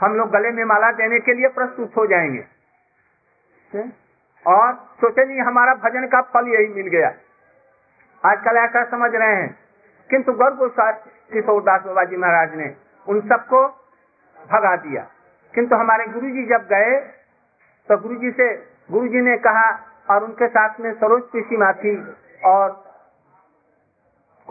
हम 0.00 0.14
लोग 0.14 0.30
गले 0.30 0.50
में 0.50 0.64
माला 0.64 0.90
देने 0.92 1.18
के 1.20 1.34
लिए 1.34 1.48
प्रस्तुत 1.48 1.96
हो 1.96 2.06
जाएँगे। 2.06 2.44
और 4.46 4.72
सोचे 5.00 5.24
नहीं 5.24 5.40
हमारा 5.40 5.74
भजन 5.74 6.06
का 6.06 6.20
फल 6.20 6.48
यही 6.48 6.68
मिल 6.68 6.86
गया। 6.86 7.12
आजकल 8.24 8.56
ऐसा 8.56 8.84
समझ 8.84 9.14
रहे 9.14 9.34
हैं। 9.36 9.58
किंतु 10.10 10.32
गौर 10.32 10.72
किशोर 11.32 11.62
दास 11.62 11.82
बाबा 11.82 12.04
जी 12.04 12.16
महाराज 12.16 12.54
ने 12.54 12.74
उन 13.08 13.20
सबको 13.28 13.66
भगा 14.50 14.76
दिया। 14.76 15.06
किंतु 15.54 15.76
हमारे 15.76 16.06
गुरु 16.06 16.30
जी 16.30 16.46
जब 16.46 16.66
गए 16.72 17.00
तो 17.88 17.96
गुरु 17.98 18.14
जी 18.16 18.30
से 18.30 18.54
गुरु 18.90 19.08
जी 19.08 19.20
ने 19.20 19.36
कहा 19.36 19.68
और 20.10 20.24
उनके 20.24 20.48
साथ 20.48 20.80
में 20.80 20.92
सरोज 20.92 21.22
पिसी 21.22 21.56
माथी 21.56 21.96
और 22.44 22.91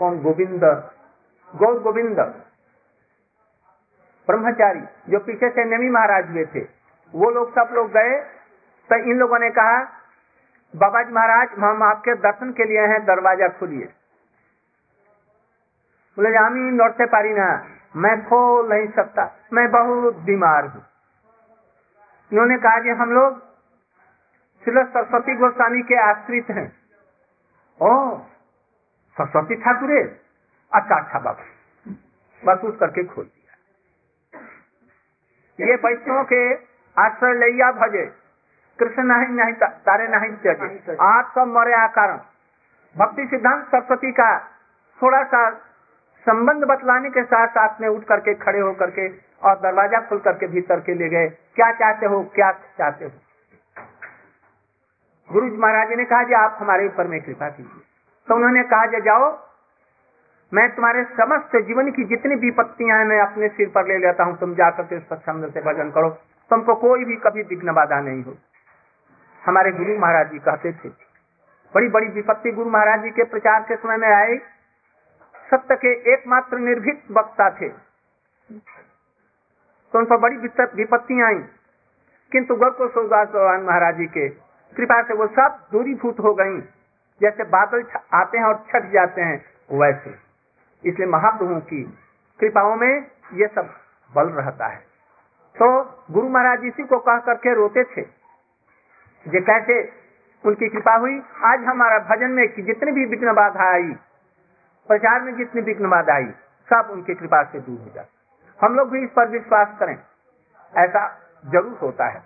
कौन? 0.02 0.20
गोविंद। 0.22 0.64
गौर 1.54 1.80
गोविंद। 1.82 2.20
ब्रह्मचारी, 4.28 4.80
जो 5.08 5.18
पीछे 5.20 5.48
से 5.50 5.64
नवी 5.66 5.88
महाराज 5.90 6.30
हुए 6.30 6.44
थे। 6.46 6.60
वो 7.14 7.30
लोग 7.30 7.50
सब 7.52 7.74
लोग 7.74 7.90
गए 7.92 8.14
तो 8.90 8.96
इन 9.02 9.18
लोगों 9.18 9.38
ने 9.38 9.50
कहा 9.50 9.78
बाबा 10.74 11.02
जी 11.02 11.12
महाराज, 11.12 11.48
हम 11.58 11.82
आपके 11.82 12.14
दर्शन 12.16 12.52
के 12.52 12.64
लिए 12.64 12.86
हैं, 12.86 13.04
दरवाज़ा 13.04 13.48
खोलिए। 13.58 13.86
बोले 16.16 16.30
जामी 16.30 16.70
लौटते 16.76 17.06
पारी 17.06 17.32
ना। 17.34 17.48
मैं 17.96 18.14
खोल 18.24 18.68
नहीं 18.68 18.86
सकता। 18.90 19.24
मैं 19.52 19.66
बहुत 19.70 20.16
बीमार 20.24 20.66
हूँ। 20.66 20.82
इन्होंने 22.32 22.56
कहा 22.58 22.80
कि 22.80 22.90
हम 23.00 23.12
लोग 23.12 23.38
सरस्वती 24.62 25.34
गोस्वामी 25.36 25.82
के 25.82 25.96
आश्रित 26.02 26.50
हैं। 26.50 26.68
ओ 27.80 27.92
सरस्वती 29.16 29.54
ठाकुर 29.62 29.90
अच्छा 30.72 30.96
अच्छा 30.96 31.18
बाबा। 31.18 31.44
बस 32.42 32.64
उस 32.64 32.76
करके 32.78 33.04
खोल 33.04 33.24
दिया। 33.24 33.52
ये 35.58 35.74
वैष्णव 35.76 36.22
के 36.32 36.42
आश्रय 36.96 37.34
लिया 37.40 37.70
भजे। 37.74 38.04
कृष्ण 38.78 39.02
नहीं 39.04 39.26
नहीं 39.36 39.52
तारे 39.86 40.06
नहीं 40.08 40.30
त्यजे 40.42 40.96
आज 41.02 41.24
सब 41.34 41.48
मरे 41.48 41.74
आकार 41.74 42.12
भक्ति 42.96 43.26
सिद्धांत 43.26 43.66
सरस्वती 43.66 44.12
का 44.12 44.30
थोड़ा 45.00 45.22
सा 45.24 45.42
संबंध 46.26 46.64
बतलाने 46.64 47.10
के 47.10 47.22
साथ 47.24 47.48
साथ 47.50 47.80
में 47.80 47.88
उठ 47.88 48.04
करके 48.04 48.34
खड़े 48.40 48.60
होकर 48.60 48.90
के 48.90 49.06
और 49.42 49.54
दरवाज़ा 49.60 50.00
खुल 50.08 50.18
करके 50.20 50.46
भीतर 50.48 50.80
के 50.80 50.94
ले 50.94 51.08
गए। 51.08 51.28
क्या 51.56 51.70
चाहते 51.74 52.06
हो 52.06 52.22
क्या 52.34 52.50
चाहते 52.78 53.04
हो? 53.04 53.10
गुरु 55.30 55.46
महाराज 55.56 55.92
ने 55.98 56.04
कहा 56.04 56.22
जी 56.22 56.34
आप 56.34 56.58
हमारे 56.60 56.86
ऊपर 56.86 57.06
में 57.06 57.20
कृपा 57.22 57.48
कीजिए। 57.50 57.82
तो 58.28 58.34
उन्होंने 58.34 58.62
कहा 58.64 58.86
जे 58.86 59.00
जाओ, 59.00 59.30
मैं 60.52 60.68
तुम्हारे 60.70 61.04
समस्त 61.12 61.56
जीवन 61.58 61.90
की 61.90 62.04
जितनी 62.04 62.34
विपत्तियाँ 62.36 62.98
हैं, 62.98 63.06
मैं 63.06 63.20
अपने 63.20 63.48
सिर 63.48 63.68
पर 63.68 63.86
ले 63.86 63.98
लेता 63.98 64.24
हूँ। 64.24 64.36
तुम 64.38 64.54
जाकर 64.54 64.82
के 64.82 64.98
स्वच्छंद 65.00 65.52
से 65.52 65.60
भजन 65.60 65.90
करो। 65.90 66.10
तुमको 66.50 66.74
कोई 66.74 67.04
भी 67.04 67.16
कभी 67.16 67.42
विघ्न 67.42 67.72
बाधा 67.72 68.00
नहीं 68.00 68.22
हो। 68.24 68.34
हमारे 69.40 69.72
गुरु 69.72 69.98
महाराज 69.98 70.30
जी 70.30 70.38
कहते 70.38 70.72
थे, 70.72 70.88
बड़ी 71.72 71.88
बड़ी 71.88 72.08
विपत्ति 72.08 72.50
गुरु 72.52 72.70
महाराज 72.70 73.02
जी 73.02 73.10
के 73.10 73.24
प्रचार 73.24 73.62
के 73.62 73.76
समय 73.76 73.96
में 73.96 74.08
आई। 74.08 74.36
सत्य 75.50 75.76
के 75.76 75.92
एकमात्र 76.12 76.58
निर्भीक 76.58 77.02
वक्ता 77.10 77.48
थे। 77.50 77.68
तो 79.92 79.98
उन 79.98 80.04
पर 80.04 80.16
बड़ी 80.16 80.36
विपत्तियाँ 80.36 81.28
आई। 81.28 81.42
किंतु 82.32 82.54
गौर 82.56 82.88
सौदास 82.90 83.28
भगवान 83.28 83.62
महाराज 83.62 83.96
जी 83.96 84.06
के 84.08 84.28
कृपा 84.76 85.02
से 85.02 85.14
वो 85.14 85.26
सब 85.30 85.58
दूरीभूत 85.72 86.20
हो 86.20 86.34
गई। 86.34 86.60
जैसे 87.22 87.44
बादल 87.44 87.84
आते 88.14 88.38
हैं 88.38 88.44
और 88.44 88.64
छट 88.68 88.90
जाते 88.90 89.20
हैं, 89.20 89.44
वैसे। 89.72 90.14
इसलिए 90.84 91.08
महाप्रभु 91.08 91.60
की 91.60 91.98
कृपाओं 92.40 92.76
में 92.76 93.06
ये 93.32 93.46
सब 93.46 93.74
बल 94.14 94.28
रहता 94.28 94.66
है। 94.66 94.76
तो 95.56 95.68
गुरु 96.10 96.28
महाराज 96.28 96.64
इसी 96.64 96.82
को 96.82 96.98
कह 96.98 97.18
करके 97.18 97.54
रोते 97.54 97.84
थे। 97.84 98.02
जे 99.26 99.40
कैसे 99.40 99.92
उनकी 100.44 100.68
कृपा 100.68 100.94
हुई? 100.94 101.22
आज 101.44 101.64
हमारा 101.64 101.98
भजन 101.98 102.30
में 102.30 102.64
जितनी 102.64 102.92
भी 102.92 103.04
विघ्न 103.04 103.32
बाधा 103.32 103.72
आई, 103.72 103.92
प्रचार 104.88 105.22
में 105.22 105.36
जितनी 105.36 105.62
विघ्न 105.62 105.88
बाधा 105.90 106.14
आई, 106.14 106.30
सब 106.70 106.88
उनकी 106.90 107.14
कृपा 107.14 107.42
से 107.42 107.60
दूर 107.60 107.80
हो 107.80 107.90
जाते। 107.94 108.66
हम 108.66 108.74
लोग 108.74 108.90
भी 108.90 109.04
इस 109.04 109.10
पर 109.10 109.28
विश्वास 109.28 109.68
करें। 109.80 109.98
ऐसा 110.76 111.20
ज़रूर 111.46 111.78
होता 111.82 112.06
है। 112.06 112.22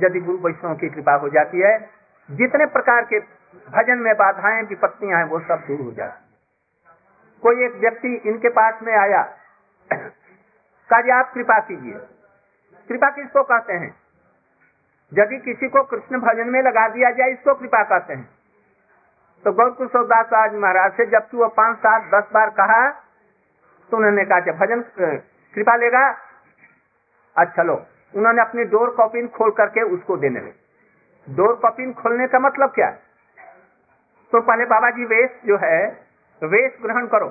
यदि 0.00 0.20
गुरु 0.20 0.38
वैष्णव 0.38 0.74
की 0.74 0.88
कृपा 0.88 1.14
हो 1.14 1.28
जाती 1.28 1.60
है, 1.60 1.90
जितने 2.30 2.66
प्रकार 2.66 3.04
के 3.04 3.20
भजन 3.70 3.98
में 3.98 4.14
बाधाएँ 4.16 4.62
विपत्तियाँ 4.62 5.18
हैं, 5.18 5.26
वो 5.26 5.40
सब 5.40 5.64
दूर 5.66 5.80
हो 5.80 5.90
जाती 5.92 6.20
कोई 7.42 7.64
एक 7.64 7.74
व्यक्ति 7.74 8.14
इनके 8.26 8.48
पास 8.48 8.82
में 8.82 8.92
आया, 8.94 9.22
कहा 9.90 11.18
आप 11.18 11.32
कृपा 11.34 11.58
कीजिए। 11.58 11.94
कृपा 12.90 13.08
किसको 13.10 13.42
कहते 13.42 13.72
हैं? 13.72 13.94
यदि 15.12 15.38
किसी 15.38 15.68
को 15.68 15.82
कृष्ण 15.82 16.20
भजन 16.20 16.48
में 16.48 16.60
लगा 16.62 16.86
दिया 16.88 17.10
जाए, 17.10 17.30
इसको 17.30 17.54
कृपा 17.54 17.82
कहते 17.82 18.14
हैं। 18.14 18.28
तो 19.44 19.52
गौर 19.52 19.70
कुशोदास 19.70 20.52
महाराज 20.54 20.92
से, 20.92 21.06
जबकि 21.06 21.36
वो 21.36 21.48
पाँच 21.48 21.78
सात, 21.78 22.02
दस 22.04 22.28
बार 22.34 22.50
कहा 22.50 22.90
तो 23.92 23.96
उन्होंने 23.96 24.24
कहा 24.24 24.52
भजन 24.58 24.82
कृपा 25.54 25.76
लेगा? 25.76 26.08
अच्छा 27.36 27.62
लो। 27.62 27.74
उन्होंने 28.14 28.40
अपनी 28.42 28.64
डोर 28.64 28.90
कॉपिन 28.90 29.28
खोल 29.28 29.50
करके 29.50 29.82
उसको 29.94 30.16
देने 30.16 30.40
लगे। 30.40 31.34
डोर 31.34 31.54
कॉपिन 31.56 31.92
खोलने 31.92 32.26
का 32.26 32.38
मतलब 32.38 32.70
क्या 32.70 32.88
तो 34.32 34.40
पहले 34.40 34.64
बाबा 34.66 34.90
जी 34.90 35.04
वेश 35.04 35.30
जो 35.46 35.56
है 35.56 35.78
वेश 36.42 36.76
ग्रहण 36.82 37.06
करो। 37.06 37.28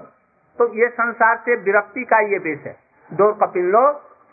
तो 0.60 0.68
ये 0.74 0.88
संसार 0.90 1.38
से 1.46 1.56
विरक्ति 1.62 2.04
का 2.04 2.20
ये 2.24 2.38
वेश 2.40 2.60
है। 2.66 2.76
दो 3.12 3.32
कपिन 3.36 3.70
लो 3.72 3.82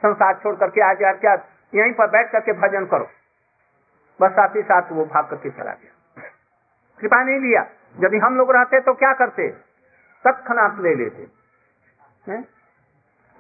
संसार 0.03 0.35
छोड़ 0.43 0.55
करके 0.57 0.81
आज 0.81 1.03
यार 1.03 1.17
क्या 1.17 1.33
यहीं 1.73 1.93
पर 1.93 2.07
बैठ 2.07 2.31
करके 2.33 2.53
भजन 2.61 2.85
करो। 2.87 3.09
बस 4.21 4.31
साथ 4.33 4.57
ही 4.57 4.63
साथ 4.63 4.93
वो 4.93 5.05
भाग 5.05 5.27
करके 5.27 5.51
चला 5.51 5.73
गया। 5.73 6.29
कृपा 7.01 7.23
नहीं 7.23 7.39
लिया। 7.41 7.67
यदि 7.97 8.19
हम 8.19 8.37
लोग 8.37 8.51
रहते 8.53 8.81
तो 8.81 8.95
क्या 8.95 9.13
करते? 9.15 9.49
तत्नाथ 10.25 10.81
ले 10.81 10.95
लेते। 10.95 11.27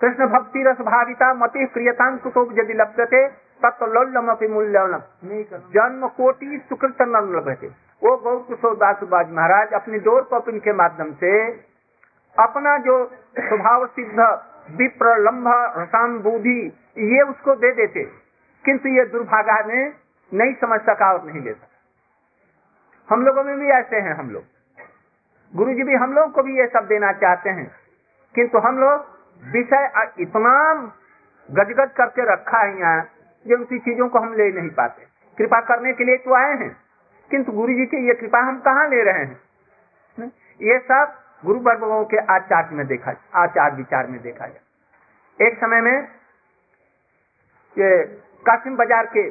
कृष्ण 0.00 0.26
भक्ति 0.28 0.62
रस 0.62 0.80
भाविता 0.82 1.32
मति 1.34 1.64
प्रियता 1.66 2.10
कुतो 2.16 2.44
यदि 2.60 2.74
लभ्यते 2.74 3.26
तत्लोल्लम 3.62 4.30
अपनी 4.30 4.48
मूल्य 4.48 5.02
जन्म 5.74 6.06
कोटि 6.16 6.60
सुकृत 6.68 7.02
न 7.02 7.22
लभ्यते 7.36 7.68
वो 8.02 8.16
गौर 8.16 8.36
किशोर 8.48 8.74
दास 8.76 9.00
महाराज 9.04 9.72
अपनी 9.72 9.98
डोर 9.98 10.28
कपिन 10.32 10.58
के 10.58 10.72
माध्यम 10.72 11.12
से 11.14 11.32
अपना 12.36 12.76
जो 12.78 12.96
स्वभाव 13.38 13.86
सिद्ध 13.86 14.20
विप्र 14.76 15.16
लंब 15.18 15.48
रसाम 15.78 16.18
बुद्धि 16.18 16.60
ये 16.98 17.22
उसको 17.22 17.54
दे 17.54 17.72
देते। 17.72 18.04
किंतु 18.64 18.88
ये 18.88 19.04
दुर्भागा 19.04 19.58
ने 19.66 19.82
नहीं 20.32 20.54
समझ 20.54 20.80
सका 20.80 21.12
और 21.12 21.24
नहीं 21.24 21.40
ले 21.42 21.52
सका। 21.52 23.14
हम 23.14 23.24
लोगों 23.24 23.44
में 23.44 23.58
भी 23.58 23.68
ऐसे 23.70 23.96
हैं 23.96 24.14
हम 24.14 24.30
लोग। 24.30 24.42
गुरु 25.52 25.74
जी 25.74 25.82
भी 25.82 25.94
हम 25.94 26.12
लोग 26.12 26.32
को 26.32 26.42
भी 26.42 26.58
ये 26.58 26.66
सब 26.66 26.86
देना 26.86 27.12
चाहते 27.12 27.50
हैं। 27.50 27.70
किंतु 28.34 28.58
हम 28.58 28.78
लोग 28.78 29.06
विषय 29.52 30.12
इतना 30.20 30.52
गजगज 31.48 31.92
करके 31.96 32.32
रखा 32.32 32.58
है 32.58 32.78
यहाँ 32.80 33.00
जो 33.46 33.56
उनकी 33.56 33.78
चीज़ों 33.78 34.08
को 34.08 34.18
हम 34.18 34.34
ले 34.34 34.50
नहीं 34.52 34.70
पाते। 34.70 35.06
कृपा 35.38 35.60
करने 35.60 35.92
के 35.92 36.04
लिए 36.04 36.16
तो 36.16 36.34
आए 36.34 36.54
हैं। 36.56 36.76
किंतु 37.30 37.52
गुरु 37.52 37.74
जी 37.74 37.86
की 37.86 38.06
ये 38.08 38.14
कृपा 38.14 38.38
हम 38.40 38.58
कहाँ 38.60 38.88
ले 38.90 39.02
रहे 39.02 39.24
हैं? 39.24 40.30
ये 40.60 40.78
सब 40.80 41.16
गुरु 41.42 41.58
वर्गों 41.60 42.04
के 42.04 42.18
आचार 42.34 42.68
में 42.72 42.86
देखा 42.86 43.14
आचार 43.36 43.74
विचार 43.74 44.06
में 44.06 44.20
देखा 44.22 44.46
जाए। 44.46 45.46
एक 45.46 45.58
समय 45.58 45.80
में 45.80 45.96
ये 47.76 47.90
कासिम 48.46 48.76
बाज़ार 48.76 49.06
के 49.06 49.28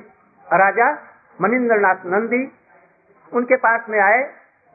राजा 0.48 0.92
मनिंद्र 1.40 1.78
नाथ 1.78 2.06
नंदी, 2.06 2.44
उनके 3.32 3.56
पास 3.58 3.90
में 3.90 4.00
आए, 4.00 4.22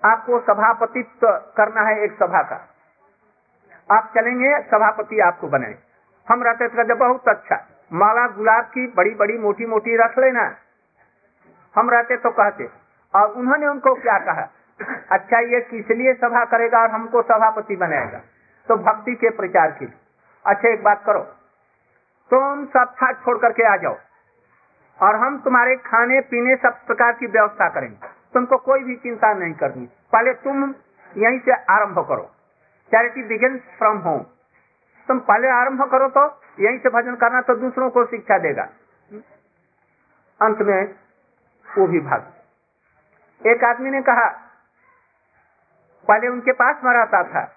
आपको 0.03 0.41
सभापतित्व 0.41 1.27
करना 1.57 1.83
है 1.83 2.03
एक 2.05 2.13
सभा 2.13 2.43
का। 2.43 2.61
आप 3.91 4.13
चलेंगे, 4.15 4.53
सभापति 4.63 5.21
आपको 5.21 5.49
बनाए 5.49 5.75
हम 6.29 6.43
रहते 6.43 6.69
थे 6.69 6.77
कहते 6.79 6.95
बहुत 6.99 7.29
अच्छा। 7.29 7.57
माला 7.93 8.27
गुलाब 8.29 8.65
की 8.67 8.87
बड़ी 8.97 9.15
बड़ी 9.15 9.39
मोटी 9.39 9.67
मोटी 9.67 9.97
रख 9.97 10.19
लेना। 10.19 10.45
हम 11.75 11.91
रहते 11.91 12.17
तो 12.17 12.31
कहते 12.33 12.65
और 13.15 13.33
उन्होंने 13.33 13.67
उनको 13.67 13.95
क्या 13.95 14.19
कहा? 14.19 14.49
अच्छा 15.13 15.39
ये 15.49 15.61
किस 15.61 15.91
लिए 15.91 16.13
सभा 16.15 16.45
करेगा 16.45 16.81
और 16.81 16.91
हमको 16.91 17.23
सभापति 17.23 17.77
बनाएगा? 17.77 18.21
तो 18.69 18.77
भक्ति 18.77 19.15
के 19.15 19.31
प्रचार 19.31 19.71
की 19.71 19.87
अच्छा 20.45 20.69
एक 20.69 20.83
बात 20.83 21.03
करो। 21.07 21.21
तुम 22.31 22.65
सब 22.67 22.95
छाट 22.95 23.23
छोड़ 23.25 23.39
करके 23.39 23.65
आ 23.65 23.77
जाओ। 23.77 23.97
और 24.99 25.17
हम 25.17 25.39
तुम्हारे 25.39 25.77
खाने, 25.77 26.21
पीने 26.21 26.57
सब 26.57 26.85
प्रकार 26.87 27.13
की 27.13 27.27
व्यवस्था 27.27 27.69
करेंगे। 27.69 28.09
तुमको 28.35 28.57
कोई 28.59 28.85
भी 28.85 28.97
चिंता 28.97 29.33
नहीं 29.35 29.55
करनी। 29.55 29.87
पहले 30.13 30.33
तुम 30.35 30.75
यहीं 31.17 31.39
से 31.39 31.53
आरंभ 31.73 31.99
करो। 32.09 32.31
चैरिटी 32.93 33.23
बिगिन 33.23 33.59
फ्रॉम 33.79 33.99
होम 33.99 34.21
तुम 35.09 35.19
पहले 35.21 35.49
आरंभ 35.49 35.83
करो 35.91 36.09
तो 36.09 36.25
यहीं 36.61 36.79
से 36.79 36.89
भजन 36.89 37.15
करना 37.15 37.41
तो 37.41 37.55
दूसरों 37.57 37.91
को 37.91 38.05
शिक्षा 38.05 38.39
देगा। 38.39 38.69
अंत 40.41 40.59
में 40.61 40.95
वो 41.67 41.87
भी 41.87 42.01
भाग। 42.01 42.33
एक 43.47 43.65
आदमी 43.65 43.91
ने 43.91 44.03
कहा, 44.03 44.29
पहले 46.09 46.29
उनके 46.29 46.53
पास 46.53 46.77
में 46.85 46.93
रहता 46.93 47.23
था। 47.23 47.53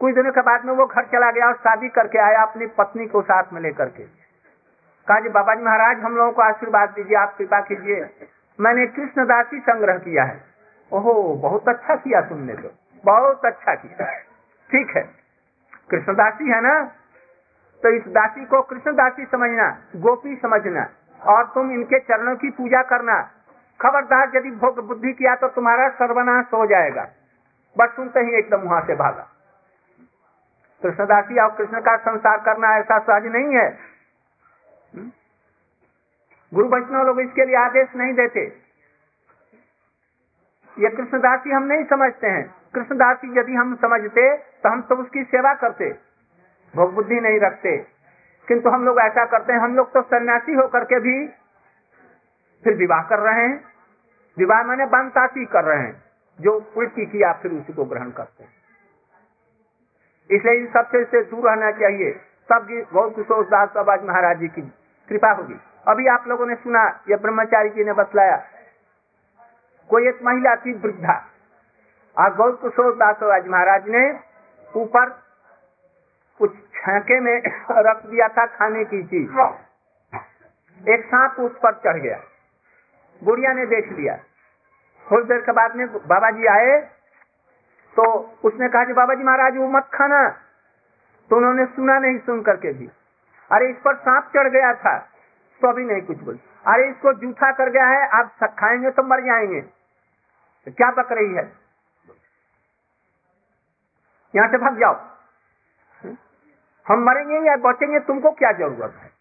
कुछ 0.00 0.14
दिनों 0.14 0.32
के 0.32 0.40
बाद 0.40 0.64
में 0.64 0.74
वो 0.74 0.86
घर 0.86 1.02
चला 1.02 1.30
गया 1.30 1.46
और 1.46 1.54
शादी 1.54 1.88
करके 1.88 2.18
आया 2.18 2.42
अपनी 2.42 2.66
पत्नी 2.66 3.06
को 3.06 3.22
साथ 3.22 3.42
में 3.52 3.60
लेकर 3.60 3.88
के। 3.88 4.02
कहा, 5.08 5.20
जी 5.20 5.28
बाबा 5.28 5.54
जी 5.54 5.62
महाराज, 5.62 6.00
हम 6.00 6.16
लोगों 6.16 6.32
को 6.32 6.42
आशीर्वाद 6.42 6.88
दीजिए, 6.88 7.16
आप 7.16 7.36
कृपा 7.38 7.60
कीजिए। 7.60 8.28
मैंने 8.60 8.86
कृष्णदासी 8.86 9.60
संग्रह 9.60 9.98
किया 9.98 10.24
है। 10.24 10.44
ओहो, 10.92 11.34
बहुत 11.34 11.68
अच्छा 11.68 11.96
किया 11.96 12.20
तुमने 12.20 12.54
तो। 12.54 12.70
बहुत 13.04 13.44
अच्छा 13.44 13.74
किया। 13.74 14.18
ठीक 14.70 14.96
है। 14.96 15.02
कृष्णदासी 15.90 16.50
है 16.50 16.60
ना? 16.60 16.84
तो 17.82 17.88
इस 17.88 18.02
दासी 18.08 18.44
को 18.44 18.62
कृष्णदासी 18.62 19.24
समझना, 19.24 19.78
गोपी 19.96 20.36
समझना 20.36 20.88
और 21.22 21.44
तुम 21.54 21.70
इनके 21.70 21.98
चरणों 21.98 22.36
की 22.36 22.50
पूजा 22.50 22.82
करना। 22.82 23.30
खबरदार 23.80 24.36
यदि 24.36 24.50
भोग 24.50 24.86
बुद्धि 24.86 25.12
किया 25.12 25.34
तो 25.34 25.48
तुम्हारा 25.48 25.88
सर्वनाश 25.88 26.44
हो 26.54 26.66
जाएगा। 26.66 27.08
बस 27.76 27.94
सुनते 27.96 28.20
ही 28.20 28.34
एकदम 28.38 28.60
वहाँ 28.60 28.80
से 28.86 28.94
भागा। 28.94 29.26
कृष्णदासी 30.82 31.40
और 31.40 31.50
कृष्ण 31.50 31.80
का 31.80 31.96
संसार 31.96 32.38
करना 32.38 32.76
ऐसा 32.76 32.98
सहज 32.98 33.26
नहीं 33.26 33.56
है। 33.56 33.68
गुरु 36.52 36.68
वैष्णव 36.68 37.06
लोग 37.06 37.20
इसके 37.20 37.44
लिए 37.44 37.56
आदेश 37.56 37.94
नहीं 37.96 38.12
देते। 38.14 38.44
ये 40.76 40.88
कृष्णदासी 40.88 41.50
हम 41.50 41.62
नहीं 41.62 41.84
समझते 41.84 42.26
हैं। 42.26 42.44
कृष्णदासी 42.74 43.38
यदि 43.38 43.54
हम 43.54 43.74
समझते 43.76 44.36
तो 44.36 44.68
हम 44.68 44.82
तो 44.82 44.96
उसकी 44.96 45.22
सेवा 45.24 45.54
करते। 45.54 45.90
भोग 46.74 46.94
बुद्धि 46.94 47.20
नहीं 47.20 47.40
रखते। 47.40 47.76
किंतु 48.48 48.70
हम 48.70 48.84
लोग 48.84 48.98
ऐसा 48.98 49.24
करते 49.24 49.52
हैं, 49.52 49.60
हम 49.60 49.74
लोग 49.76 49.92
तो 49.92 50.02
सन्यासी 50.02 50.54
होकर 50.54 50.84
के 50.84 50.98
भी 51.00 51.26
फिर 52.64 52.74
विवाह 52.74 53.02
कर 53.02 53.18
रहे 53.20 53.46
हैं। 53.46 53.64
विवाह 54.36 54.62
मैंने 54.62 54.86
बनतासी 54.86 55.44
कर 55.46 55.64
रहे 55.64 55.78
हैं। 55.78 56.02
जो 56.38 56.52
उल्टी 56.76 57.06
किया 57.06 57.32
फिर 57.32 57.52
उसी 57.52 57.72
को 57.72 57.84
ग्रहण 57.84 58.10
करते 58.10 58.44
हैं। 58.44 58.52
इसलिए 60.30 60.54
इन 60.54 60.66
सबसे 60.66 61.04
से 61.04 61.22
दूर 61.22 61.48
रहना 61.50 61.70
चाहिए। 61.70 62.12
सब 62.48 62.66
बहुत 62.92 63.14
किशोर 63.16 63.44
दास 63.44 63.68
बाबाज 63.74 64.04
महाराज 64.04 64.38
जी 64.38 64.48
की 64.48 64.62
कृपा 65.08 65.30
होगी। 65.32 65.60
अभी 65.88 66.06
आप 66.06 66.26
लोगों 66.28 66.46
ने 66.46 66.54
सुना 66.54 66.82
यह 67.10 67.16
ब्रह्मचारी 67.16 67.68
जी 67.68 67.84
ने 67.84 67.92
बतलाया, 67.92 68.36
कोई 69.90 70.08
एक 70.08 70.22
महिला 70.22 70.54
थी 70.56 70.72
वृद्धा। 70.74 71.16
और 72.16 72.34
गौर 72.36 72.50
किशोर 72.62 72.94
दास 72.96 73.16
बाबाज 73.20 73.46
महाराज 73.46 73.88
ने 73.88 74.02
ऊपर 74.74 75.10
कुछ 76.40 76.54
छाके 76.74 77.20
में 77.20 77.36
रख 77.70 78.06
दिया 78.06 78.28
था 78.28 78.46
खाने 78.48 78.84
की 78.84 79.02
चीज़। 79.02 79.30
एक 80.88 81.04
सांप 81.04 81.40
उस 81.40 81.58
पर 81.62 81.72
चढ़ 81.84 81.98
गया। 81.98 82.20
बुढ़िया 83.24 83.52
ने 83.52 83.66
देख 83.66 83.92
लिया। 83.92 84.16
थोड़ी 85.10 85.24
देर 85.24 85.40
के 85.40 85.52
बाद 85.52 85.76
में 85.76 85.92
बाबा 85.92 86.30
जी 86.30 86.46
आए 86.46 86.90
तो 87.96 88.34
उसने 88.44 88.68
कहा 88.68 88.84
कि 88.84 88.92
बाबा 88.92 89.14
जी 89.14 89.22
महाराज, 89.22 89.56
वो 89.56 89.68
मत 89.68 89.90
खाना। 89.94 90.28
तो 91.30 91.36
उन्होंने 91.36 91.66
सुना 91.66 91.98
नहीं, 91.98 92.18
सुन 92.18 92.42
करके 92.42 92.72
भी। 92.72 92.90
अरे, 93.52 93.70
इस 93.70 93.76
पर 93.76 93.96
सांप 93.96 94.24
चढ़ 94.36 94.48
गया 94.48 94.74
था। 94.74 94.98
तो 95.60 95.68
अभी 95.68 95.84
नहीं 95.84 96.02
कुछ 96.02 96.18
बोल। 96.18 96.38
अरे, 96.66 96.88
इसको 96.88 97.12
जूठा 97.12 97.52
कर 97.52 97.70
गया 97.70 97.86
है, 97.86 98.08
आप 98.08 98.36
खाएँगे 98.42 98.90
तो 98.90 99.02
मर 99.02 99.20
जाएँगे। 99.20 99.60
तो 100.64 100.72
क्या 100.72 100.90
पक 100.90 101.12
रही 101.12 101.34
है? 101.34 101.52
यहाँ 104.36 104.48
से 104.48 104.58
भाग 104.58 104.78
जाओ। 104.78 104.94
हम 106.88 107.04
मरेंगे 107.04 107.36
या 107.36 107.56
बचेंगे, 107.56 108.00
तुमको 108.00 108.30
क्या 108.30 108.52
ज़रूरत 108.52 108.94
है? 109.02 109.13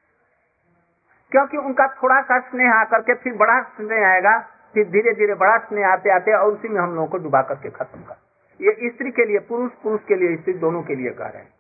क्योंकि 1.34 1.58
उनका 1.58 1.88
थोड़ा 1.88 2.22
सा 2.22 2.40
स्नेह 2.40 2.74
आकर 2.74 3.00
के 3.00 3.14
फिर 3.14 3.34
बड़ा 3.34 3.62
स्नेह 3.62 4.08
आएगा, 4.08 4.40
फिर 4.74 4.90
धीरे 4.90 5.14
धीरे 5.14 5.34
बड़ा 5.34 5.58
स्नेह 5.58 5.88
आते 5.88 6.10
आते 6.10 6.34
और 6.34 6.52
उसी 6.54 6.68
में 6.68 6.82
हम 6.82 6.96
लोगों 6.96 7.08
को 7.08 7.18
डुबा 7.18 7.42
करके 7.42 7.70
खत्म 7.70 8.00
कर। 8.00 8.14
ये 8.62 8.90
स्त्री 8.90 9.12
के 9.12 9.26
लिए 9.26 9.40
पुरुष 9.40 9.72
पुरुष 9.72 10.00
के 10.08 10.16
लिए 10.16 10.38
स्त्री 10.38 10.54
दोनों 10.54 10.84
के 10.84 10.96
लिए 10.96 11.10
कह 11.10 11.28
रहे 11.28 11.44
हैं। 11.44 11.54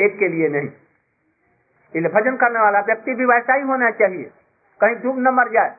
एक 0.00 0.18
के 0.18 0.28
लिए 0.28 0.48
नहीं। 0.48 0.68
इसलिए 0.68 2.08
भजन 2.08 2.36
करने 2.36 2.58
वाला 2.58 2.80
व्यक्ति 2.80 3.14
भी 3.14 3.24
वैसा 3.24 3.54
ही 3.54 3.62
होना 3.62 3.90
चाहिए। 3.90 4.30
कहीं 4.80 4.96
डूब 4.96 5.18
न 5.18 5.28
मर 5.28 5.48
जाए। 5.48 5.70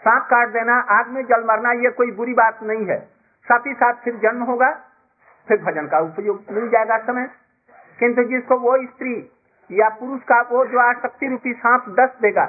सांप 0.00 0.22
काट 0.22 0.48
देना, 0.48 0.74
आग 0.74 1.08
में 1.08 1.24
जल 1.24 1.44
मरना, 1.44 1.72
ये 1.72 1.90
कोई 1.90 2.10
बुरी 2.10 2.34
बात 2.34 2.62
नहीं 2.62 2.86
है। 2.86 3.00
साथ 3.44 3.60
ही 3.66 3.74
साथ 3.74 3.94
फिर 3.94 4.16
जन्म 4.16 4.42
होगा, 4.42 4.80
फिर 5.48 5.62
भजन 5.62 5.86
का 5.86 5.98
उपयोग 5.98 6.44
मिल 6.50 6.68
जाएगा 6.68 6.98
समय। 6.98 7.30
किंतु 7.98 8.24
जिसको 8.24 8.58
वो 8.58 8.76
स्त्री 8.76 9.32
या 9.70 9.88
पुरुष 9.88 10.20
का 10.22 10.40
वो 10.40 10.64
जो 10.66 10.78
आसक्ति 10.78 11.26
रूपी 11.26 11.52
सांप 11.52 11.84
दस 11.88 12.14
देगा 12.22 12.44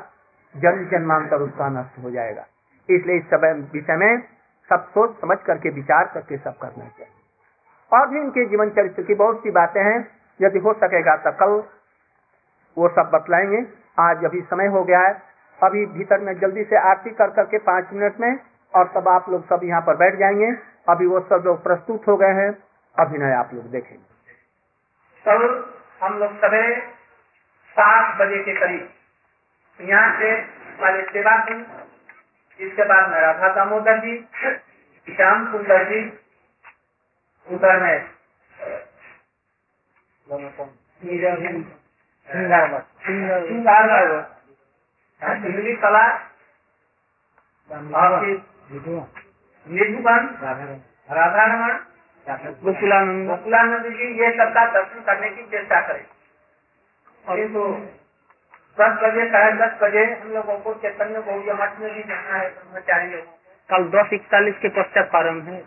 जन्म 0.56 0.86
जन्मांतर 0.86 1.42
उसका 1.42 1.70
नष्ट 1.70 2.04
हो 2.04 2.12
जाएगा। 2.12 2.46
इसलिए 2.90 3.18
इस 3.18 3.26
समय 3.26 3.54
विषय 3.74 3.96
में 3.96 4.22
सब 4.70 4.88
सोच 4.90 5.16
समझ 5.22 5.38
करके, 5.38 5.70
विचार 5.70 6.12
करके 6.14 6.38
सब 6.38 6.58
करना 6.58 6.86
चाहिए। 6.88 7.14
और 7.92 8.08
भी 8.08 8.20
इनके 8.20 8.46
जीवन 8.46 8.70
चरित्र 8.70 9.04
की 9.04 9.14
बहुत 9.14 9.44
सी 9.44 9.52
बातें 9.52 9.82
हैं, 9.84 10.08
यदि 10.42 10.60
हो 10.60 10.74
सकेगा 10.74 11.16
तो 11.16 11.32
कल 11.32 11.64
वो 12.78 12.90
सब 12.90 13.12
बतलाएँगे। 13.14 13.66
आज 14.00 14.26
अभी 14.26 14.42
समय 14.42 14.68
हो 14.68 14.84
गया 14.84 15.00
है। 15.00 15.14
अभी 15.60 15.86
भीतर 15.86 16.20
में 16.20 16.34
जल्दी 16.40 16.64
से 16.64 16.76
आरती 16.90 17.10
कर 17.10 17.30
करके 17.30 17.58
पाँच 17.58 17.88
मिनट 17.94 18.20
में 18.20 18.40
और 18.74 18.92
तब 18.96 19.08
आप 19.08 19.30
लोग 19.30 19.46
सब 19.46 19.60
यहाँ 19.64 19.82
पर 19.82 19.96
बैठ 19.96 20.16
जाएँगे। 20.16 20.52
अभी 20.90 21.06
वो 21.06 21.20
सब 21.20 21.44
लोग 21.46 21.64
प्रस्तुत 21.64 22.08
हो 22.08 22.18
गए 22.18 22.34
हैं। 22.34 22.52
अभिनय 22.98 23.34
आप 23.34 23.50
लोग 23.54 23.64
देखेंगे। 23.64 24.34
कल 25.26 25.44
हम 26.04 26.18
लोग 26.20 26.38
सवेरे 26.38 27.01
सात 27.76 28.16
बजे 28.18 28.40
के 28.44 28.54
करीब। 28.56 28.84
यहाँ 29.80 30.10
से 30.20 30.30
हमारे 30.32 31.02
सेवा 31.12 31.34
सिंह 31.46 31.60
इसके 32.60 32.84
बाद 32.86 33.10
में 33.10 33.20
राधा 33.22 33.48
दामोदर 33.56 34.00
जी 34.00 34.16
श्याम 35.08 35.46
सुंदर 35.52 35.84
जी 35.86 36.02
उधर 37.48 37.76
में 37.84 37.98
सिंगली 45.36 45.74
कला 45.78 46.06
और 47.96 48.12
फिर 48.20 48.36
निधुबन 49.66 50.22
राधारमण 51.12 51.74
गोकुलानंद। 52.64 53.28
गोकुलानंद 53.28 53.86
जी 53.88 54.06
ये 54.20 54.28
सबका 54.38 54.64
दर्शन 54.74 55.00
करने 55.04 55.30
की 55.30 55.42
चेष्टा 55.52 55.80
करें। 55.88 56.06
और 57.26 57.48
तो 57.48 57.64
दस 58.78 58.98
बजे 59.02 59.26
साढ़े 59.32 59.52
दस 59.58 59.78
बजे 59.82 60.04
हम 60.14 60.30
लोगों 60.34 60.58
को 60.60 60.74
चैतन्य 60.82 61.22
गौरिया 61.22 61.54
मठ 61.56 61.80
में 61.80 61.94
भी 61.94 62.04
जाना 62.04 62.38
है 62.38 62.48
ब्रह्मचारी 62.50 63.10
लोगों 63.10 63.32
कल 63.70 63.84
दस 63.92 64.14
इकतालीस 64.14 64.56
के 64.62 64.70
पश्चात 64.78 65.10
प्रारंभ 65.12 65.48
है। 65.50 65.60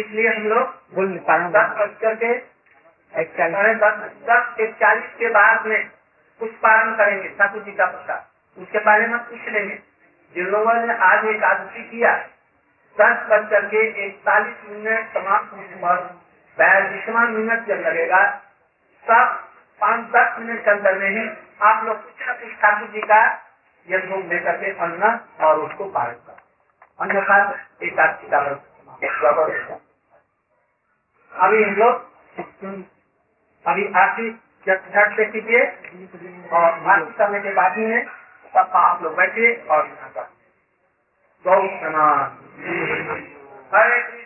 इसलिए 0.00 0.28
हम 0.28 0.46
लोग 0.48 0.66
प्रारंभ। 0.94 1.56
दस 1.56 1.76
बज 1.78 1.94
करके 2.00 2.38
साढ़े 3.14 3.74
दस 3.76 3.96
दस 4.28 4.60
इकतालीस 4.60 5.14
के 5.18 5.28
बाद 5.30 5.66
में 5.66 5.80
कुछ 6.40 6.52
पारण 6.62 6.94
करेंगे 6.96 7.28
ठाकुर 7.38 7.62
जी 7.62 7.72
का 7.72 7.86
प्रसाद 7.86 8.62
उसके 8.62 8.78
बारे 8.84 9.06
में 9.06 9.18
पूछ 9.20 9.48
लेंगे। 9.48 9.78
जिन 10.34 10.46
लोगों 10.46 10.74
ने 10.76 10.94
आज 11.04 11.24
एकादशी 11.26 11.82
किया 11.84 12.14
दस 12.96 13.26
बज 13.30 13.50
करके 13.50 13.86
इकतालीस 14.06 14.56
मिनट 14.68 15.12
समाप्त 15.14 15.52
होने 15.52 15.76
पर 15.82 16.02
बयालीसवा 16.58 17.24
मिनट 17.28 17.66
जब 17.66 17.80
लगेगा 17.86 18.24
तब 19.04 19.42
पाँच 19.80 20.10
दस 20.10 20.38
मिनट 20.38 20.64
के 20.64 20.70
अंदर 20.70 20.98
में 20.98 21.10
ही 21.10 21.28
आप 21.62 21.84
लोग 21.84 22.04
कुछ 22.04 22.28
न 22.28 22.32
कुछ 22.32 22.52
ठाकुर 22.60 22.88
जी 22.88 23.00
का 23.00 23.32
यज्ञ 23.90 24.16
लेकर 24.16 24.56
के 24.56 24.70
अन्न 24.78 25.20
और 25.44 25.58
उसको 25.58 25.84
पारण 25.84 26.14
कर। 26.14 26.36
का 27.90 28.54
समाप्त 28.58 29.38
हो 29.38 29.48
जाएगा। 29.48 29.80
अभी 31.46 31.64
हम 31.64 31.74
लोग, 31.74 31.94
अभी 33.66 33.84
जब 34.66 34.74
झट 34.74 35.16
से 35.16 35.24
कीजिए 35.24 35.64
और 36.52 36.86
आरती 36.86 37.12
करने 37.12 37.40
के 37.40 37.52
बाद 37.52 37.76
में 37.78 38.06
तब 38.54 38.70
आप 38.74 39.02
लोग 39.02 39.16
बैठिए 39.16 39.66
और 39.70 39.86
यहाँ 39.86 40.08
पर। 40.08 40.22
गौ 41.44 41.80
प्रणाम। 41.80 42.28
हरे 43.74 44.25